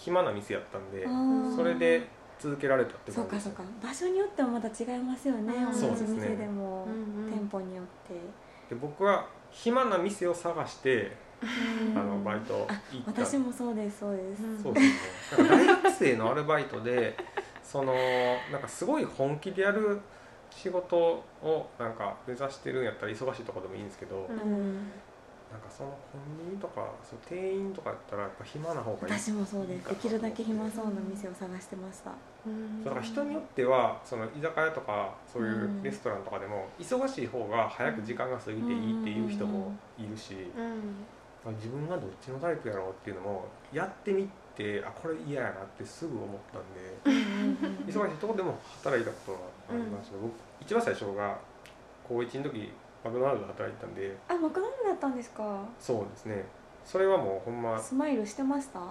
[0.00, 1.06] 暇な店やったんで
[1.54, 2.08] それで
[2.38, 3.62] 続けられたってそうかそうか。
[3.82, 5.72] 場所によってはまた違いますよね、うん。
[5.72, 6.06] 同そうですね。
[6.08, 6.88] じ店でも、
[7.28, 8.14] 店舗によって、
[8.74, 11.98] で僕は暇な店を探して、うん。
[11.98, 13.24] あのバイト行った。
[13.24, 15.48] 私もそうですそうです、うんそうですね。
[15.50, 17.14] 大学生のアルバイトで
[17.62, 17.94] その
[18.50, 20.00] なんかすごい本気でやる
[20.50, 24.92] 仕事をなんか目指してるんやったら忙しいとこでもいいんですけど、うんうん
[25.50, 29.88] なんかそのコンビニとかその店員とかやったらやっぱ暇な方がいい私もそうです。
[29.88, 32.12] できるだけ暇そうな店を探してました。
[32.46, 32.84] うん。
[32.84, 35.82] だから人によってはその居酒屋とかそういううん。
[35.82, 41.54] レストランとかでも忙しい方が早く時間が過ぎていいっていう人もいるし、うん。
[41.54, 47.20] 自分がどっちのタイプやろうっていうのもやってみてあこれ嫌やなってすぐ思ったんで
[47.90, 49.38] 忙しいとこでも働いたことは
[49.70, 51.38] ありますけど、僕一番最初が
[52.06, 52.70] 高1の時
[53.04, 54.16] マクドナルドで働いてたんで。
[54.28, 55.64] あマクドナルドだったんですか。
[55.78, 56.44] そうですね。
[56.84, 57.78] それはもうほんま。
[57.78, 58.78] スマイルしてました？
[58.78, 58.82] い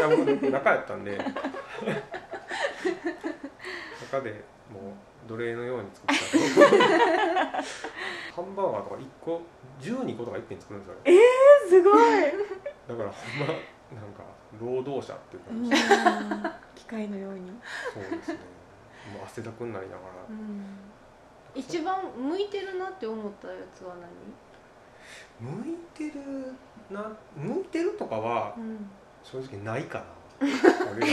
[0.00, 1.18] や僕中やったんで。
[4.10, 4.30] 中で
[4.72, 7.62] もう奴隷のように作った
[8.34, 9.42] ハンバーガーとか1個
[9.80, 10.96] 12個とか1品作るんですよ。
[11.04, 11.20] ね
[11.68, 12.02] すごい、
[12.88, 13.46] だからほんま
[14.00, 14.22] なんか
[14.58, 15.70] 労働者っていう感じ、
[16.74, 17.52] 機械のように。
[17.92, 18.38] そうですね。
[19.12, 20.08] もう汗だくになりながら
[21.54, 23.94] 一番向いてるなって思ったやつは
[25.40, 26.54] 向いてる
[26.90, 28.90] な向いてるとかは何、うん、
[29.22, 30.04] 正直ないかな。
[30.40, 31.06] 俺が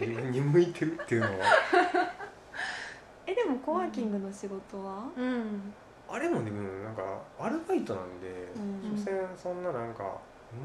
[0.00, 1.46] 自分に向いてるっていうのは。
[3.26, 5.72] えでもコワーキングの仕事は、うん。
[6.08, 7.02] あれもでもなんか
[7.38, 8.96] アルバイトなんで、うん。
[8.96, 10.18] 所詮そんななんか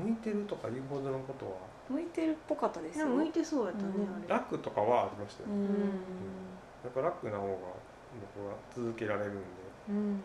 [0.04, 1.52] 向いてるとかいうほどのことは。
[1.90, 3.06] 向いてるっぽかったですよ。
[3.08, 4.16] 向いてそうやったね、うん。
[4.16, 4.28] あれ。
[4.28, 7.54] 楽とかはありましたよ、うん、やっぱ楽な方が
[8.36, 9.40] 僕は続けられるんで。
[9.90, 10.22] うん。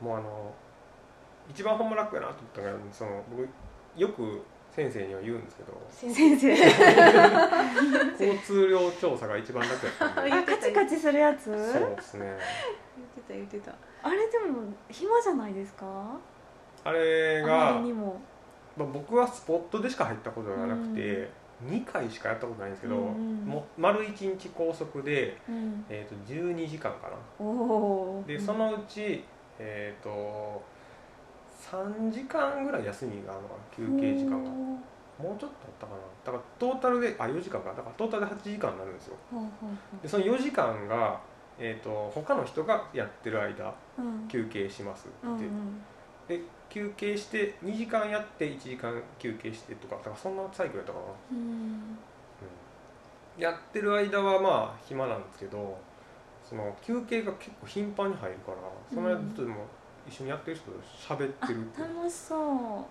[0.00, 0.54] もうあの
[1.48, 3.48] 一番ほんま楽やなと思ったのがその僕
[3.96, 5.72] よく先生には言うんですけど。
[5.90, 6.52] 先生。
[8.12, 10.32] 交通量調査が一番楽やったんで。
[10.32, 11.44] あカチカチするやつ？
[11.44, 12.38] そうですね。
[12.96, 13.74] 言ってた言ってた。
[14.02, 15.86] あれでも暇じゃないですか？
[16.84, 17.80] あれあが
[18.76, 21.28] まあ、僕はスポットでしか入ったことがなくて、
[21.64, 23.44] 2回しかやったことないんですけど、うんうん。
[23.44, 25.84] もう丸1日高速で、うん。
[25.88, 27.16] えー、と12時間かな。
[28.26, 29.24] でそのうち、
[29.58, 30.62] えっ、と
[31.58, 34.50] 3時間ぐらい休みがあるのかな休憩時間が。
[35.18, 35.98] もうちょっとあったかな。
[36.24, 39.16] だからトータルであ4時間かだからトータルで8時間になるんですよ。
[40.00, 41.20] でその4時間が、
[41.58, 44.28] えー、と他の人がやってる間ううん。
[44.28, 45.26] 休憩しますって。
[45.26, 45.82] うんうん。
[46.28, 51.04] で休憩して2時間やって1時間休憩してとかだからそんなサイクルやったかな。
[51.32, 51.98] うん。
[53.38, 55.78] やってる間はまあ暇なんですけど
[56.42, 58.58] その休憩が結構頻繁に入るから
[58.92, 59.64] その間ずっとでも
[60.08, 60.78] 一緒にやってる人と
[61.14, 61.96] 喋っあてるっていう。
[61.96, 62.36] 楽しそ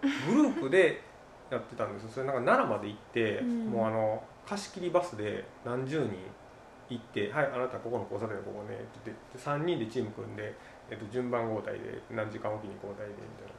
[0.01, 0.33] う。
[0.33, 1.01] グループで
[1.49, 2.09] やってたんですよ。
[2.09, 3.65] それなんか奈良まで行って、うん。
[3.67, 6.11] もうあの貸し切りバスで何十人
[6.89, 10.53] 行って「はいあなたここの交差点のここね」って言ってで3人でチーム組んで、
[10.89, 13.56] えっと、順番交代で何時間おきに交代でみたいな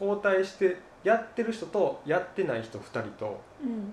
[0.00, 3.92] 交代してやってる人とやってない人2人とうん。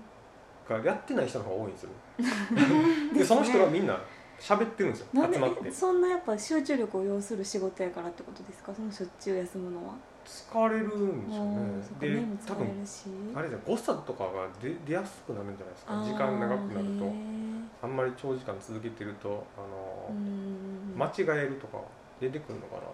[0.68, 1.90] がやってない人の方が多いんですよ
[3.14, 3.98] でその人がみんな
[4.38, 5.62] 喋ってるんですよ集まって。
[5.62, 8.72] でそんなやっぱ集中力を要する仕事やからってことですか？
[8.74, 9.94] そのしょっちゅう休むのは。
[10.26, 11.56] 疲れるんでしょうね
[12.00, 12.66] でも多分
[13.34, 15.94] あれじゃん誤差とかが出出やすくなるんじゃないですか？
[16.04, 17.04] 時間長くなると。
[17.06, 17.12] へ
[17.82, 19.60] あんまり長時間続けてるとあ
[20.12, 21.78] の、ん間違えるとか
[22.20, 22.88] 出てくるのかなと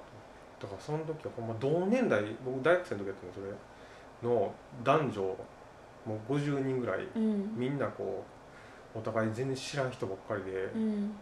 [0.61, 5.37] だからその時はほんま同年代僕大学生の時やったんですそれの男女
[6.07, 7.53] もう50人ぐらいうん。
[7.57, 8.25] みんなこ
[8.95, 11.13] うお互い全然知らん人ばっかりで、うん。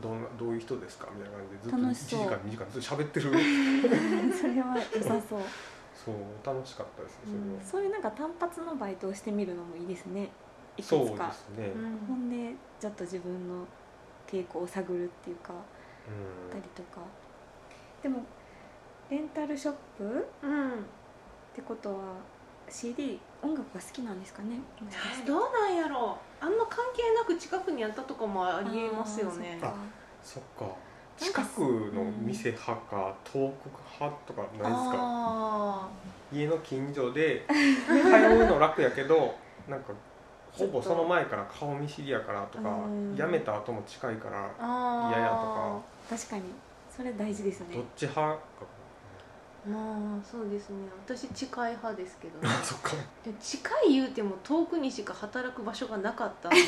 [0.00, 2.20] どんなどういう人ですかみたいな感じでずっと1楽しそう。
[2.20, 3.30] 時間2時間ずっと喋ってる。
[4.32, 5.40] それは良さそう。
[5.92, 6.14] そう
[6.46, 7.64] 楽しかったですねうん。
[7.64, 10.30] そういうなんか単発のバイトをしてみるのもいいですね。
[10.76, 11.66] いくそれはそうつかですね。
[11.74, 12.06] うん。
[12.06, 13.66] ほんでちょっと自分の
[14.28, 16.50] 傾向を探るっていうかうん。
[16.50, 17.00] たりとか。
[18.02, 18.22] でも
[19.10, 20.04] レンタルショップ？
[20.04, 20.08] っ
[20.42, 20.70] うん。
[21.54, 21.96] てことは
[22.68, 24.60] CD 音楽が好きなんですかね？
[25.26, 26.44] どうなんやろう。
[26.44, 29.58] あんま関係なく近くにあったとかもありえますよね。
[29.62, 29.72] あー
[30.22, 30.66] そっか。
[31.16, 31.60] 近く
[31.92, 33.68] の店派か遠く
[34.00, 34.96] 派とかないですか？
[35.00, 35.88] あ
[36.32, 39.34] 家の近所で 通うの楽やけど
[39.66, 39.92] なんか
[40.52, 43.16] ほぼその前から顔見知りやからとかうん。
[43.16, 45.82] 辞めた後も近いから嫌やと
[46.16, 46.42] 確かに。
[46.94, 47.74] それ大事ですね。
[47.76, 48.38] どっち派か
[49.68, 50.76] まあそうですね。
[51.06, 52.48] 私近い派ですけどね。
[52.48, 52.92] あそっか。
[53.24, 56.58] で近い言うても遠くにしか働く場所がなかったんで。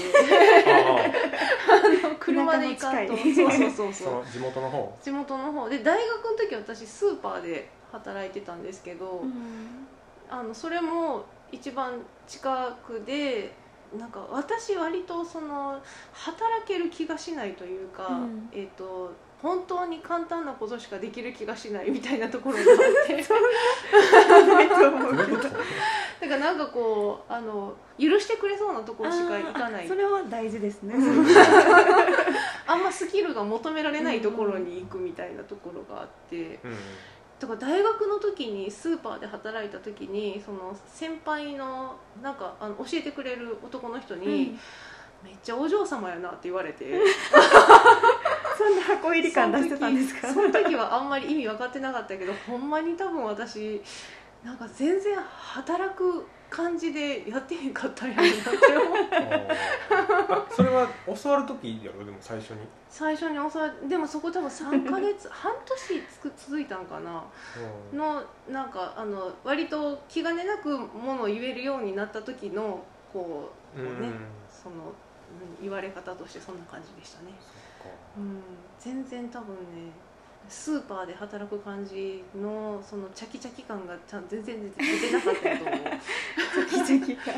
[0.66, 3.16] あ あ車で行かんと。
[3.16, 4.26] そうそうそうそう。
[4.30, 4.98] 地元の方。
[5.02, 5.68] 地元の方。
[5.68, 9.86] で大学の時私スーパーで働いてたんですけど、うん。
[10.28, 13.52] あのそれも一番近くで
[13.98, 15.80] なんか私割とその
[16.12, 18.48] 働ける気がしないというか、うん。
[18.52, 23.16] えっ、と本当に簡単なことしかできる気がしないみたいなところがあって。
[26.20, 27.33] だからなんかこう。
[27.33, 30.94] あの許してくれそうなところしか行かないそれは大事ですね。
[32.66, 36.59] あんまスキルが求められないところに行くみたいなところがあって。
[36.64, 36.76] うん
[37.40, 44.59] だから大学の時にスーパーで働いた時にその先輩のなんかあの教えてくれる男の人に、
[45.24, 46.85] めっちゃお嬢様やなって言われて
[48.60, 50.28] そんな箱入り感出してたんですか？
[50.28, 53.80] その時その時はあんまり意味分かってなかったけどほんまに多分私
[54.44, 59.16] なんか全然働く感じでやってへんかったんやろなって思って。
[60.32, 60.86] あそれは
[61.22, 62.56] 教わる時やろでも最初に、
[62.88, 67.22] 最初に教わでもそこ多分3ヶ月半年つく続いたんかな？
[67.92, 67.98] うん。
[67.98, 74.20] のなんかあの割と気兼ねなくものを言えるようになった時のこうこうね、うん。
[74.50, 74.92] その、うん
[75.62, 77.28] 言われ方としてそんな感じでしたね、
[78.16, 78.42] うん、
[78.78, 79.90] 全然多分ね
[80.48, 85.80] スーパーで働く感じのそのチャキチャキ感がちゃん全然出てなかったと思う。
[86.60, 87.34] チャキチャキ感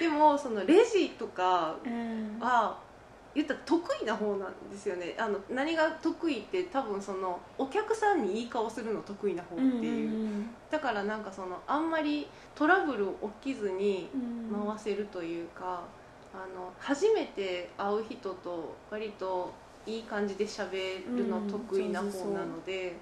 [0.00, 2.38] でもそのレジとかうん。
[2.40, 2.76] は
[3.34, 5.14] 言ったら得意な方なんですよね。
[5.18, 10.06] あの何が得意って多分そのお客さんにいい顔するの得意な方ってい
[10.42, 13.06] う,、だからなんかそのあんまりトラブル
[13.42, 14.66] 起きずにうん。
[14.66, 15.82] 回せるというか、
[16.32, 19.52] あの初めて会う人と割と
[19.86, 22.96] いい感じで喋るの得意な方なので、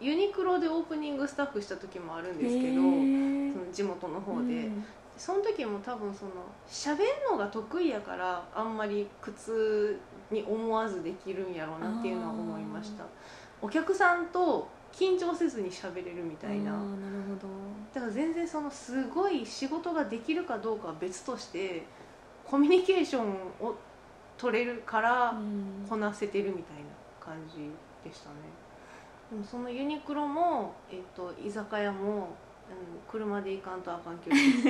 [0.00, 4.84] ユニクロでオープニングスタッフした時もあるんですけど、その地元の方で、うん。
[5.16, 6.32] その時も多分その
[6.68, 13.04] 喋るのが得意やからあんまり苦痛に思わずできるんやろうなっていうのは思いました。
[13.62, 16.72] お客さんと緊張せずに喋れるみたいな。
[16.72, 16.82] なる
[17.28, 17.48] ほど。
[17.94, 21.84] だから全然そのすごい仕事ができるかどうかは別として
[22.44, 23.30] コミュニケーション
[23.60, 23.76] を
[24.44, 25.86] 取れるからうん。
[25.88, 26.84] こなせてるみたいな
[27.18, 27.70] 感じ
[28.08, 28.36] でしたね。
[29.30, 32.28] でもそのユニクロも、えっと居酒屋も、うん、
[33.10, 34.62] 車で行かんとあかん距離です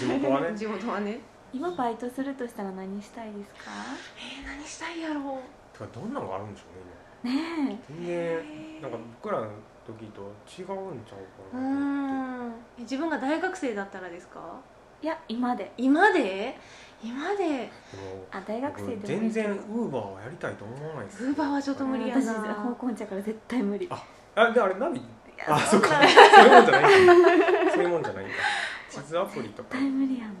[0.00, 0.56] 地元はね。
[0.56, 1.20] 地元はね。
[1.52, 3.70] 今バイトするとしたら何したいですか？
[4.16, 5.38] えー、何したいやろ
[5.72, 6.64] てかどんなのがあるんでしょ
[7.24, 9.48] うねね今全然なんか僕らの
[9.86, 11.18] 時と違うんちゃう
[11.52, 12.80] かなと思って。
[12.80, 12.80] ん。
[12.80, 14.40] え自分が大学生だったらですか？
[15.02, 15.70] えいや今で。
[15.76, 16.58] 今で？
[17.04, 17.70] 今で
[18.30, 21.24] あ大学生で全然ウーバーはやりたいと思わないです。
[21.24, 22.22] ウーバーはちょっと無理やな。
[22.22, 23.86] 私方向茶から絶対無理。
[23.90, 24.02] あ
[24.34, 25.02] あであれナビ
[25.46, 26.00] あそっか。
[26.08, 28.34] そういうもんじゃないんだそういうもんじゃないんだ
[28.88, 29.70] 地図アプリとか。
[29.72, 30.32] 絶対無理やな。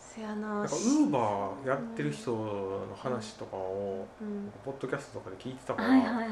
[0.00, 0.60] せやな。
[0.60, 4.50] なんかウーバーやってる人の話とかをうん。
[4.64, 6.28] ポッドキャストとかで聞いてたから、はいはいはい。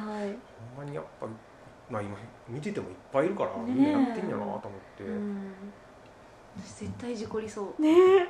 [0.77, 1.27] ほんまにやっぱ
[1.89, 2.17] まあ今
[2.49, 4.61] 見ててもいっぱいいるから、みんなやってんやなと思っ
[4.97, 5.53] て、うん。
[6.59, 7.83] 私絶対事故りそう。
[7.83, 8.27] ねえ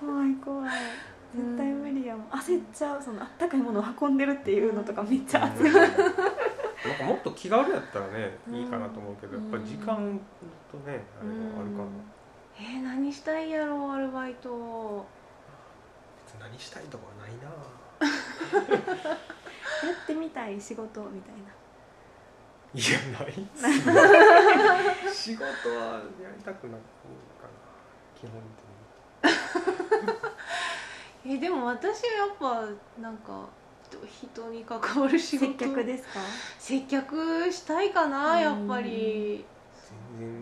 [0.00, 0.70] 怖い怖い。
[1.34, 2.26] 絶対無理やもん。
[2.28, 3.02] 焦っちゃう。
[3.02, 5.90] そのあったかいものを運んでるっていうのとかめっちゃ焦るなん
[6.98, 10.20] かもっと気軽やったらねいいかなと思うけど、やっぱり時間
[10.70, 11.88] とねあれがあるから、
[12.58, 15.06] えー、何したいやろアルバイト。
[16.26, 17.48] 別に何したいとかはないな。
[19.88, 21.56] やってみたい仕事みたいな。
[22.74, 26.80] いやないっす 仕事はやりたくない
[27.40, 27.50] かな
[28.14, 28.32] 基本
[31.28, 32.36] えーでも私はやっ
[32.96, 33.48] ぱなんか
[34.06, 35.46] 人に関わる仕事。
[35.52, 36.20] 接客ですか？
[36.58, 39.44] 接客したいかなやっぱり。
[40.18, 40.40] 全然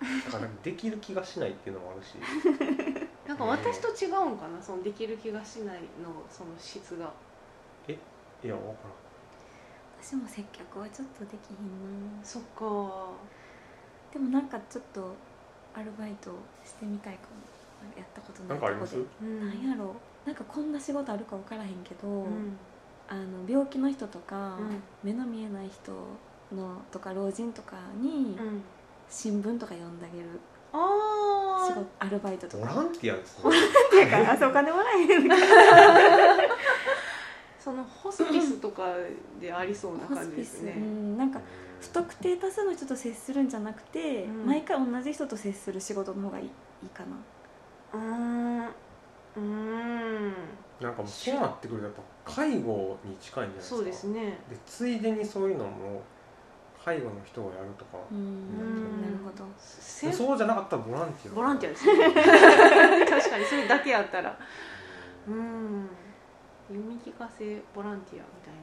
[0.00, 0.24] ないな。
[0.26, 2.16] だからできる気がしないっていうのもあるし。
[3.26, 7.10] なんか私と違うんかなそのできる気がしないのその質が。
[8.44, 8.80] いや分か
[10.00, 12.24] 私も接客はちょっとできひんな。
[12.24, 13.08] そっか。
[14.12, 15.14] でもなんかちょっと
[15.74, 16.30] アルバイト
[16.64, 17.26] してみたいかも
[17.96, 19.02] やったことらなないとこで。
[19.22, 19.40] うん。
[19.40, 19.94] なんやろ。
[20.24, 22.56] なんかこんな仕事あるか分からへんけど、うん。
[23.08, 24.82] あの病気の人とか、うん。
[25.02, 25.92] 目の見えない人
[26.54, 28.62] のとか老人とかにうん。
[29.08, 30.40] 新聞とか読んであげる。
[30.72, 31.66] あー。
[31.68, 32.74] 仕事アルバイトとか。
[32.74, 33.50] ボランティアですね。
[33.50, 34.32] っていうか。
[34.32, 35.42] あそうお金もらえへんから。
[37.60, 38.94] そのホスピスとか
[39.40, 40.74] でありそうな感じですね。
[40.76, 41.40] うん、なんか
[41.80, 44.46] 不特定多数の人と接するんじゃなくて、うん。
[44.46, 46.50] 毎回同じ人と接する仕事の方がいい
[46.82, 47.16] いいかな
[47.96, 50.32] うーんうーん。
[50.80, 51.94] なんかもうそうなってくるとやっ
[52.24, 53.76] ぱ介護に近いんじゃないですか。
[53.76, 54.38] そうですね。
[54.50, 56.02] でついでにそういうのも
[56.84, 58.18] 介護の人がやるとか、うん。
[58.18, 59.02] ん。
[59.02, 59.44] なるほど。
[59.58, 61.92] せそうじゃなかったらボランティアボランティアですね。
[63.10, 64.38] 確かにそれだけやったら。
[65.26, 65.88] うん。
[66.68, 68.60] 読み聞かせボランティアみたいな。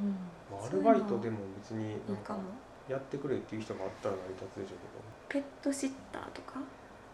[0.00, 0.16] うん。
[0.50, 2.40] まあアルバイトでも別にいいなんかかも。
[2.88, 4.74] やってくれっていう人があったら成り立つでしょ
[5.28, 6.58] ペットシッターとか？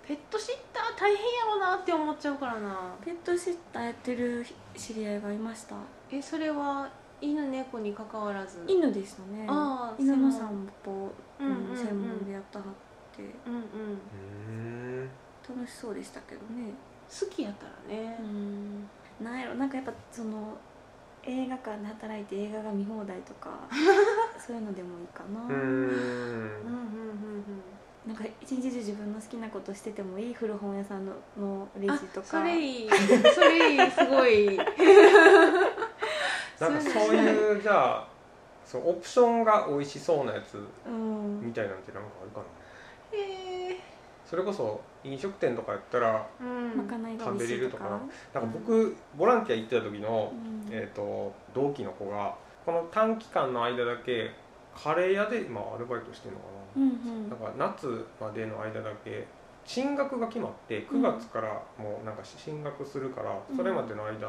[0.06, 2.94] ペットシッター大変やろなって思っちゃうからな。
[3.04, 4.46] ペットシッターやってる
[4.76, 5.74] 知り合いがいました。
[6.10, 6.88] えそれは
[7.20, 8.64] 犬猫に関わらず？
[8.68, 9.46] 犬でしたね。
[9.48, 12.68] ああ犬の専散歩うんうんうん専門でやったはっ
[13.16, 13.22] て。
[13.46, 13.62] うんうん。
[13.62, 16.70] うーん楽しそうでしたけどね。
[17.08, 18.16] 好きやったらね。
[18.20, 18.88] うん。
[19.24, 20.56] なんやろなんかやっぱその
[21.24, 23.50] 映画館で働いて映画が見放題とか
[24.38, 27.44] そういうのでもいいかな、うーんうんうんうん
[28.06, 32.26] なんか一日中自分の好きなことしててもいい古本屋さんののレうんジとか。
[32.26, 32.88] それいい。
[32.88, 34.56] それいいすごい。
[36.60, 38.08] なんかそういうじゃあ
[38.64, 43.18] そうオプションが美味しそうなやつうんみたいなんてなんかあるかな。
[43.18, 43.80] へえ
[44.24, 46.88] それこそ飲食店とかやったらうん。
[47.38, 48.00] れるとか。
[48.32, 50.72] なんか僕ボランティア行ってた時の、うん。
[50.72, 54.30] えー、と同期の子がこの短期間の間だけ
[54.76, 56.46] カレー屋で今アルバイトしてるのか
[56.76, 56.86] うんう
[57.26, 57.30] ん。
[57.30, 59.26] ななんか夏までの間だけ
[59.64, 61.48] 進学が決まって9月から
[61.78, 63.56] もうなんか進学するから、うん。
[63.56, 64.28] それまでの間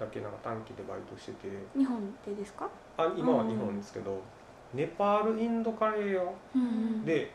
[0.00, 1.48] だけなんか短期でバイトしてて。
[1.76, 2.68] 日本でですか？
[2.96, 4.20] あ今は日本ですけど、
[4.72, 6.22] ネパールインドカレー屋。
[6.56, 7.30] うんで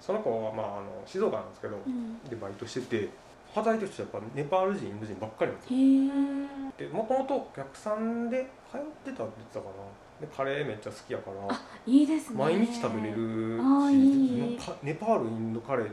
[0.00, 2.18] その子はまああの静岡なんですけど、うん。
[2.28, 3.08] でバイトしてて
[3.54, 6.88] 働いてる人はやっぱネパール人インド人ばっかりなんですよ。
[6.88, 9.72] でもともとお客さんで通ってたって言ってたかな
[10.20, 11.58] でカレーめっちゃ好きやから。
[11.86, 12.36] いいですね。
[12.36, 14.58] 毎日食べれるあーいい。
[14.82, 15.90] ネパールインドカレー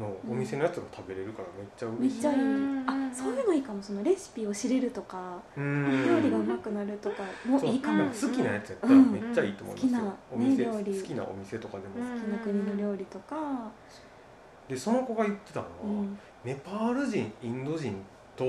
[0.00, 2.18] のお店のやつが食べれるからめっちゃめ嬉しい。
[2.20, 2.40] っちゃいい。
[2.40, 2.44] う
[2.84, 2.84] ん。
[2.88, 3.82] あそういうのいいかも。
[3.82, 6.06] そのレシピを知れるとかうん。
[6.06, 8.04] 料理がうまくなるとかもいいかも。
[8.06, 10.00] 好きなやつやったらめっちゃいいと思いますよ、
[10.32, 10.46] うん。
[10.46, 11.00] お店、好きなね料理。
[11.00, 12.20] 好きなお店とかでも、うん。
[12.20, 13.36] 好きな国の料理とか。
[14.68, 16.18] でその子が言ってたのは、うん。
[16.44, 18.02] ネパール人インド人
[18.36, 18.44] と、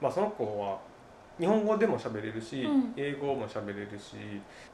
[0.00, 0.78] まあ、その子は
[1.42, 2.94] 日本語でも喋れるし、うん。
[2.96, 4.14] 英語も喋れるし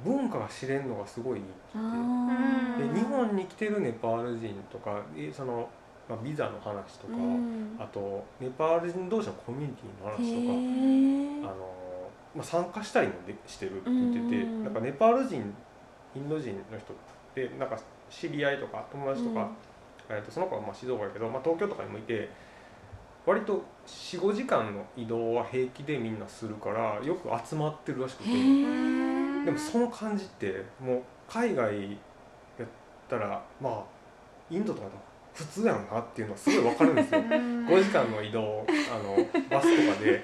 [0.05, 2.95] 文化が知れんのがすごいいいってあうん。
[2.95, 5.67] で日本に来てるネパール人とかえその、
[6.11, 7.75] まあ、ビザの話とか、うん。
[7.79, 11.73] あとネパール人同士のコミュニティの話とかあの、
[12.37, 14.65] まあ、参加したりもでしてるって言ってて、うん。
[14.65, 15.55] なんかネパール人
[16.15, 16.97] インド人の人っ
[17.35, 19.49] てなんか知り合いとか友達とか、
[20.11, 22.29] えー、とその子はまあ静岡やけど、まあ、東京とかにもいて
[23.29, 28.31] 割と45時間の移動は平気でみんなするからよく集まってるらしくて。
[28.31, 31.91] でもその感じってもう海外
[32.59, 32.69] やっ
[33.07, 33.85] たらまあ
[34.51, 34.99] インドとかだと
[35.35, 37.21] 普通やろなっていうのはすごいわかるんですよ。
[37.69, 39.15] 5時間の移動をあの
[39.51, 40.23] バスとかで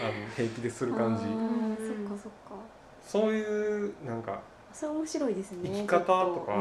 [0.00, 1.24] あの平気でする感じ。
[1.24, 2.54] そっかそっか。
[3.02, 4.40] そういうなんか
[4.72, 5.70] それ面白いですね。
[5.70, 6.52] 生き方とか。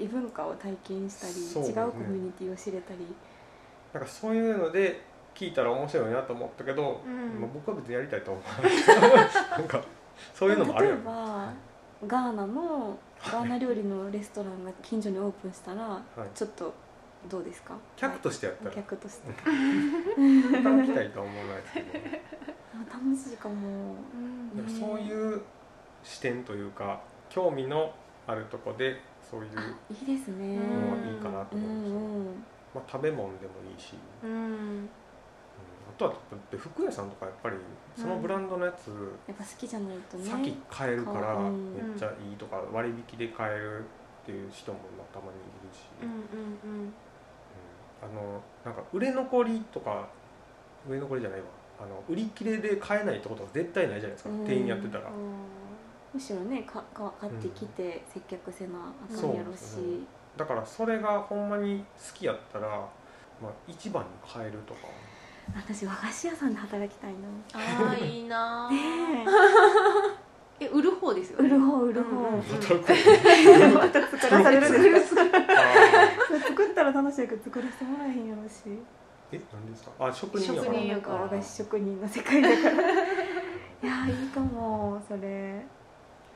[0.00, 1.70] 異文化を体験したり、ね。
[1.70, 3.06] 違うコミュニティを知れたり。
[3.92, 7.40] なんかそういうので聞いたら面白いなと思ったけど、うん。
[7.40, 9.82] まあ、僕は別にやりたいと思わないなんか
[10.34, 11.52] そういうのもあるや例えんば
[12.06, 16.28] ガーナのガーナ料理のレストランが近所にオープンしたら、はい。
[16.34, 16.74] ちょっと
[17.30, 17.76] どうですか？
[17.96, 18.70] 客としてやったら。
[18.72, 19.32] 客として。
[19.32, 21.86] 働きたいとは思わないですけど、
[22.92, 23.36] 楽しい。
[23.36, 24.56] かもうん。
[24.56, 25.40] でもそういう
[26.02, 27.92] 視点というか興味の
[28.26, 30.56] あるとこでそういうあいいですね。
[30.56, 32.24] のはいいかなとうん思います、うん。
[32.74, 34.88] まあ、食べ物でもいいし、うん
[35.98, 36.14] とは
[36.56, 37.56] 服屋さんとかやっぱり
[37.96, 38.88] そのブランドのやつ、
[39.26, 40.24] やっぱ好きじゃないとね。
[40.24, 41.74] 先買えるからうん。
[41.74, 43.82] めっちゃいいとか割引で買えるっ
[44.26, 44.78] ていう人も
[45.12, 46.08] たまにいるし、うん
[46.70, 46.94] うんうん。
[48.02, 50.08] あのなんか売れ残りとか
[50.88, 51.46] 売れ残りじゃないわ。
[51.80, 54.38] あの売り切れで買えないってことは絶対ないじゃないですか、うん。
[54.44, 55.10] 店員やってたら、
[56.14, 59.82] むしろねかか買ってきて接客せなあかんやろし、ですね。
[60.36, 62.68] だからそれがほんまに好きやったら、
[63.42, 64.80] まあ、一番に買えるとか
[65.54, 67.18] 私和菓子屋さんで働きたいな。
[67.54, 68.74] ああいいなー。
[68.74, 69.24] ね
[70.60, 70.68] え。
[70.72, 74.72] 売る方ですよえ売ねる方売る方、うんうん働くまた作らされるん。
[74.92, 78.62] ですかあー作ったら楽しいけど作らせてもらえへんやろし。
[79.32, 79.90] え何ですか？
[79.98, 80.72] あ職人やから。
[80.72, 82.82] 職人やか和菓子職人の世界だから。
[82.82, 82.86] い
[83.86, 85.66] やーいいかもそれ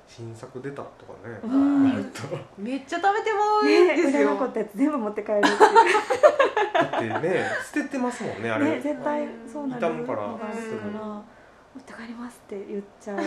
[0.08, 1.88] 新作出たとかね、うん。
[1.88, 2.22] なると。
[2.56, 5.40] めっちゃ食べてまうですよ、残ったやつ全部持って帰る
[6.72, 11.22] だってね捨ててますもんねあれ、ね絶対そうなる傷むからのがあるすぐから持
[11.80, 13.18] って帰りますって言っちゃう。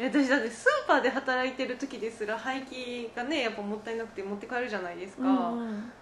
[0.00, 5.92] 私だってスーパーで働いてる時ですら廃棄がねやっぱもったいなくて持って帰るじゃないですか、うんうん。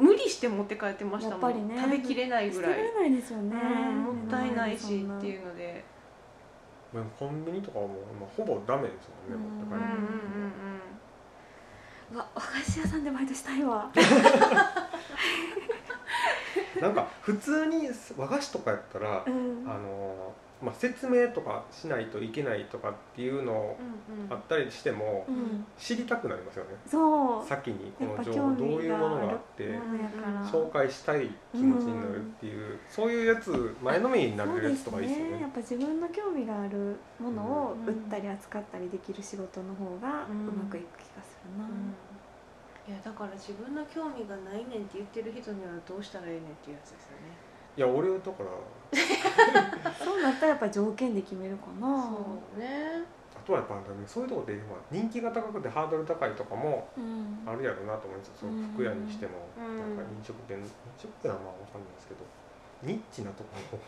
[0.00, 1.50] 無理して持って帰ってましたもん。
[1.50, 2.72] やっぱりね食べきれないぐらい。
[2.72, 4.88] 捨てられないですよね、うんもったいないしっ
[5.20, 5.84] ていうので
[6.92, 9.84] まあコンビニとかはもう、まあ、ほぼダメですもんねうん持って帰るうん。
[9.84, 10.80] うんうん
[12.10, 13.90] うわ和菓子屋さんでバイトしたいわ。
[16.80, 19.66] なんか普通に和菓子とかやったら、うん。
[19.68, 24.32] あのまあ、説明とかしないといけないとかっていうのうんうん。
[24.32, 25.64] あったりしてもうん。
[25.78, 26.70] 知りたくなりますよね。
[26.86, 27.46] そう。
[27.46, 29.78] 先にこの情報どういうものがあって
[30.50, 35.30] 紹介したい気持ちになるっていう、そういうやつ前のめりになれるやつとかいいですよね。
[35.32, 41.68] そうやっぱ自分の興味があるものを売ったり扱ったりできる仕事の方がううんまくいく気がするな、
[42.88, 47.36] いやだから自分の興味がないねんって言ってる人にはどうしたらええねんっていうやつですよね。
[47.76, 48.50] いや俺はだから
[50.04, 52.02] そうなったらやっぱ条件で決めるかな。
[52.02, 53.04] そうね。
[53.34, 53.74] あとはやっぱ
[54.06, 57.42] そういうところで、まあ、人気が高くてハードル高いとかもうん。
[57.46, 59.96] あるやろうなと思いますその服屋にしても、うん。
[59.96, 60.64] なんか飲食店飲
[60.96, 62.20] 食店はまあわかんないですけど
[62.82, 63.80] ニッチなところを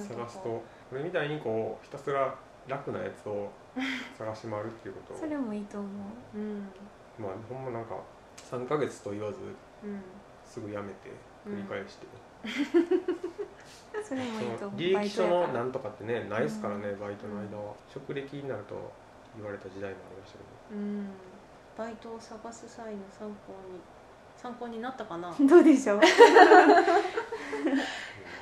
[0.00, 0.62] 探すとこ
[0.92, 2.34] れみたいにこうひたすら
[2.66, 3.50] 楽なやつを
[4.18, 5.88] 探し回るっていうことをそれもいいと思
[6.34, 6.38] う。
[6.38, 6.68] うん。
[7.18, 7.96] まあほんまなんか
[8.50, 9.38] 3ヶ月と言わず
[9.84, 10.02] うん。
[10.44, 11.10] すぐやめて
[11.46, 12.06] 繰り返して、
[14.02, 14.80] それもいいと思う。
[14.80, 18.92] 履歴書のなんとかってねないですからね、うんバイトの間は、職歴になると
[19.36, 20.44] 言われた時代もありましたけ
[20.74, 20.80] ど。
[20.80, 21.08] うん。
[21.76, 23.80] バイトを探す際の参考に
[24.36, 25.34] 参考になったかな？
[25.40, 26.00] どうでしょう？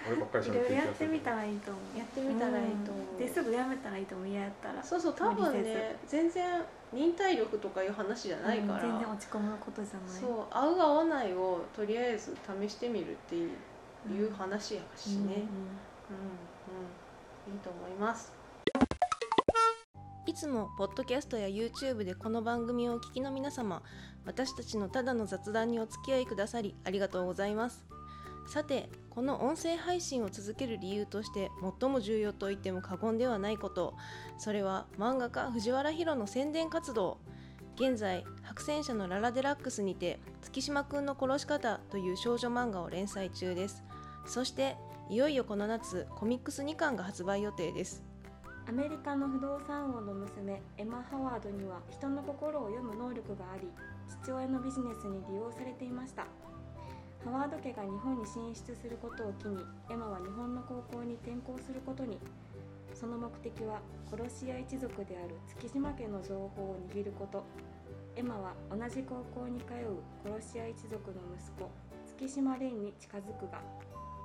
[0.08, 1.98] 俺ばっかりい喋ろいろやってみたらいいと思う。
[1.98, 4.28] やってみたらいいと思う、ですぐやめたらいいと思う。
[4.28, 4.82] 嫌やったら。
[4.82, 6.62] そうそう多分ね全然
[6.92, 8.90] 忍耐力とかいう話じゃないから、うん。
[8.90, 10.20] 全然落ち込むことじゃない。
[10.20, 13.50] そう合う合わないをとりあえず試してみるっていう
[14.10, 15.42] いう話やしね、うんうん。
[17.52, 18.32] いいと思います。
[20.24, 23.82] いつもポッドキャストや YouTube でこの番組をお聞きの皆様
[24.24, 27.84] 私たちのただの雑談にお付き合いくださりありがとうございます。
[28.46, 31.50] さてこの音声配信を続ける理由として
[31.80, 33.94] 最も重要と言っても過言ではないこと
[34.38, 37.18] それは漫画家藤原ヒロの宣伝活動。
[37.76, 43.82] 現在白戦車のララデラックスにて月島くんの殺し方という少女漫画を連載中です
[44.26, 44.76] そして
[45.10, 48.02] いよいよこの夏コミックス2巻が発売予定です。
[48.68, 53.68] アメリカの不動産王の娘エマ・ハワードには人の心を読む能力があり
[54.22, 56.26] 父親のビジネスに利用されていました。
[57.24, 62.18] ハワード家が日本に進出することを機にエマは日本の高校に転校することに。
[62.94, 67.44] その目的は殺し屋一族である月島家の情報を握ること。
[68.14, 70.02] エマは同じ高校に通う
[70.38, 71.70] 殺し屋一族の息子
[72.06, 73.58] 月島蓮に近づくが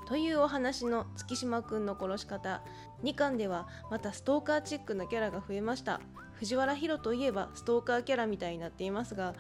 [0.08, 2.62] というお話の月島くんの殺し方。
[3.03, 5.99] 2巻ではまたストーカーチックなキャラが増えました。
[6.36, 9.34] 藤原ヒロといえばストーカーキャラみたいになっていますが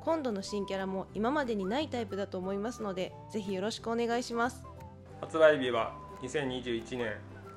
[0.00, 4.62] 今度の新キャラも今までにないタイプだと思いますのでぜひよろしくお願いします。
[5.22, 7.14] 発売日は2021年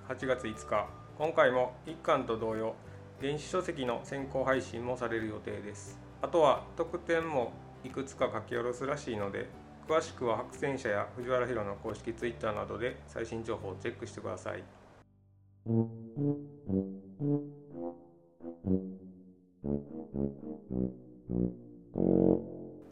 [0.07, 0.87] 8月5日。
[1.17, 2.75] 今回も1巻と同様
[3.19, 5.99] 電子書籍の先行配信もされる予定です。
[6.21, 7.51] あとは特典も
[7.83, 9.49] いくつか書き下ろすらしいので
[9.87, 14.63] 詳しくは白戦車や藤原ヒロの公式 Twitter などで最新情報をチェックしてください。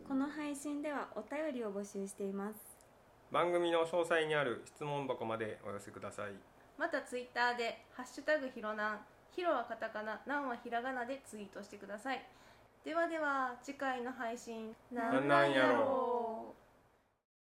[0.07, 2.59] この配信ではお便りを募集しています。
[3.31, 6.33] 番組の詳細にある質問箱までお寄せください。
[6.77, 8.99] またツイッターで「ハッシュタグひろなん」
[9.31, 12.21] ひろはカタカナ、なんはひらがなでツイートしてください。
[12.83, 16.40] ではでは次回の配信なんなんやろう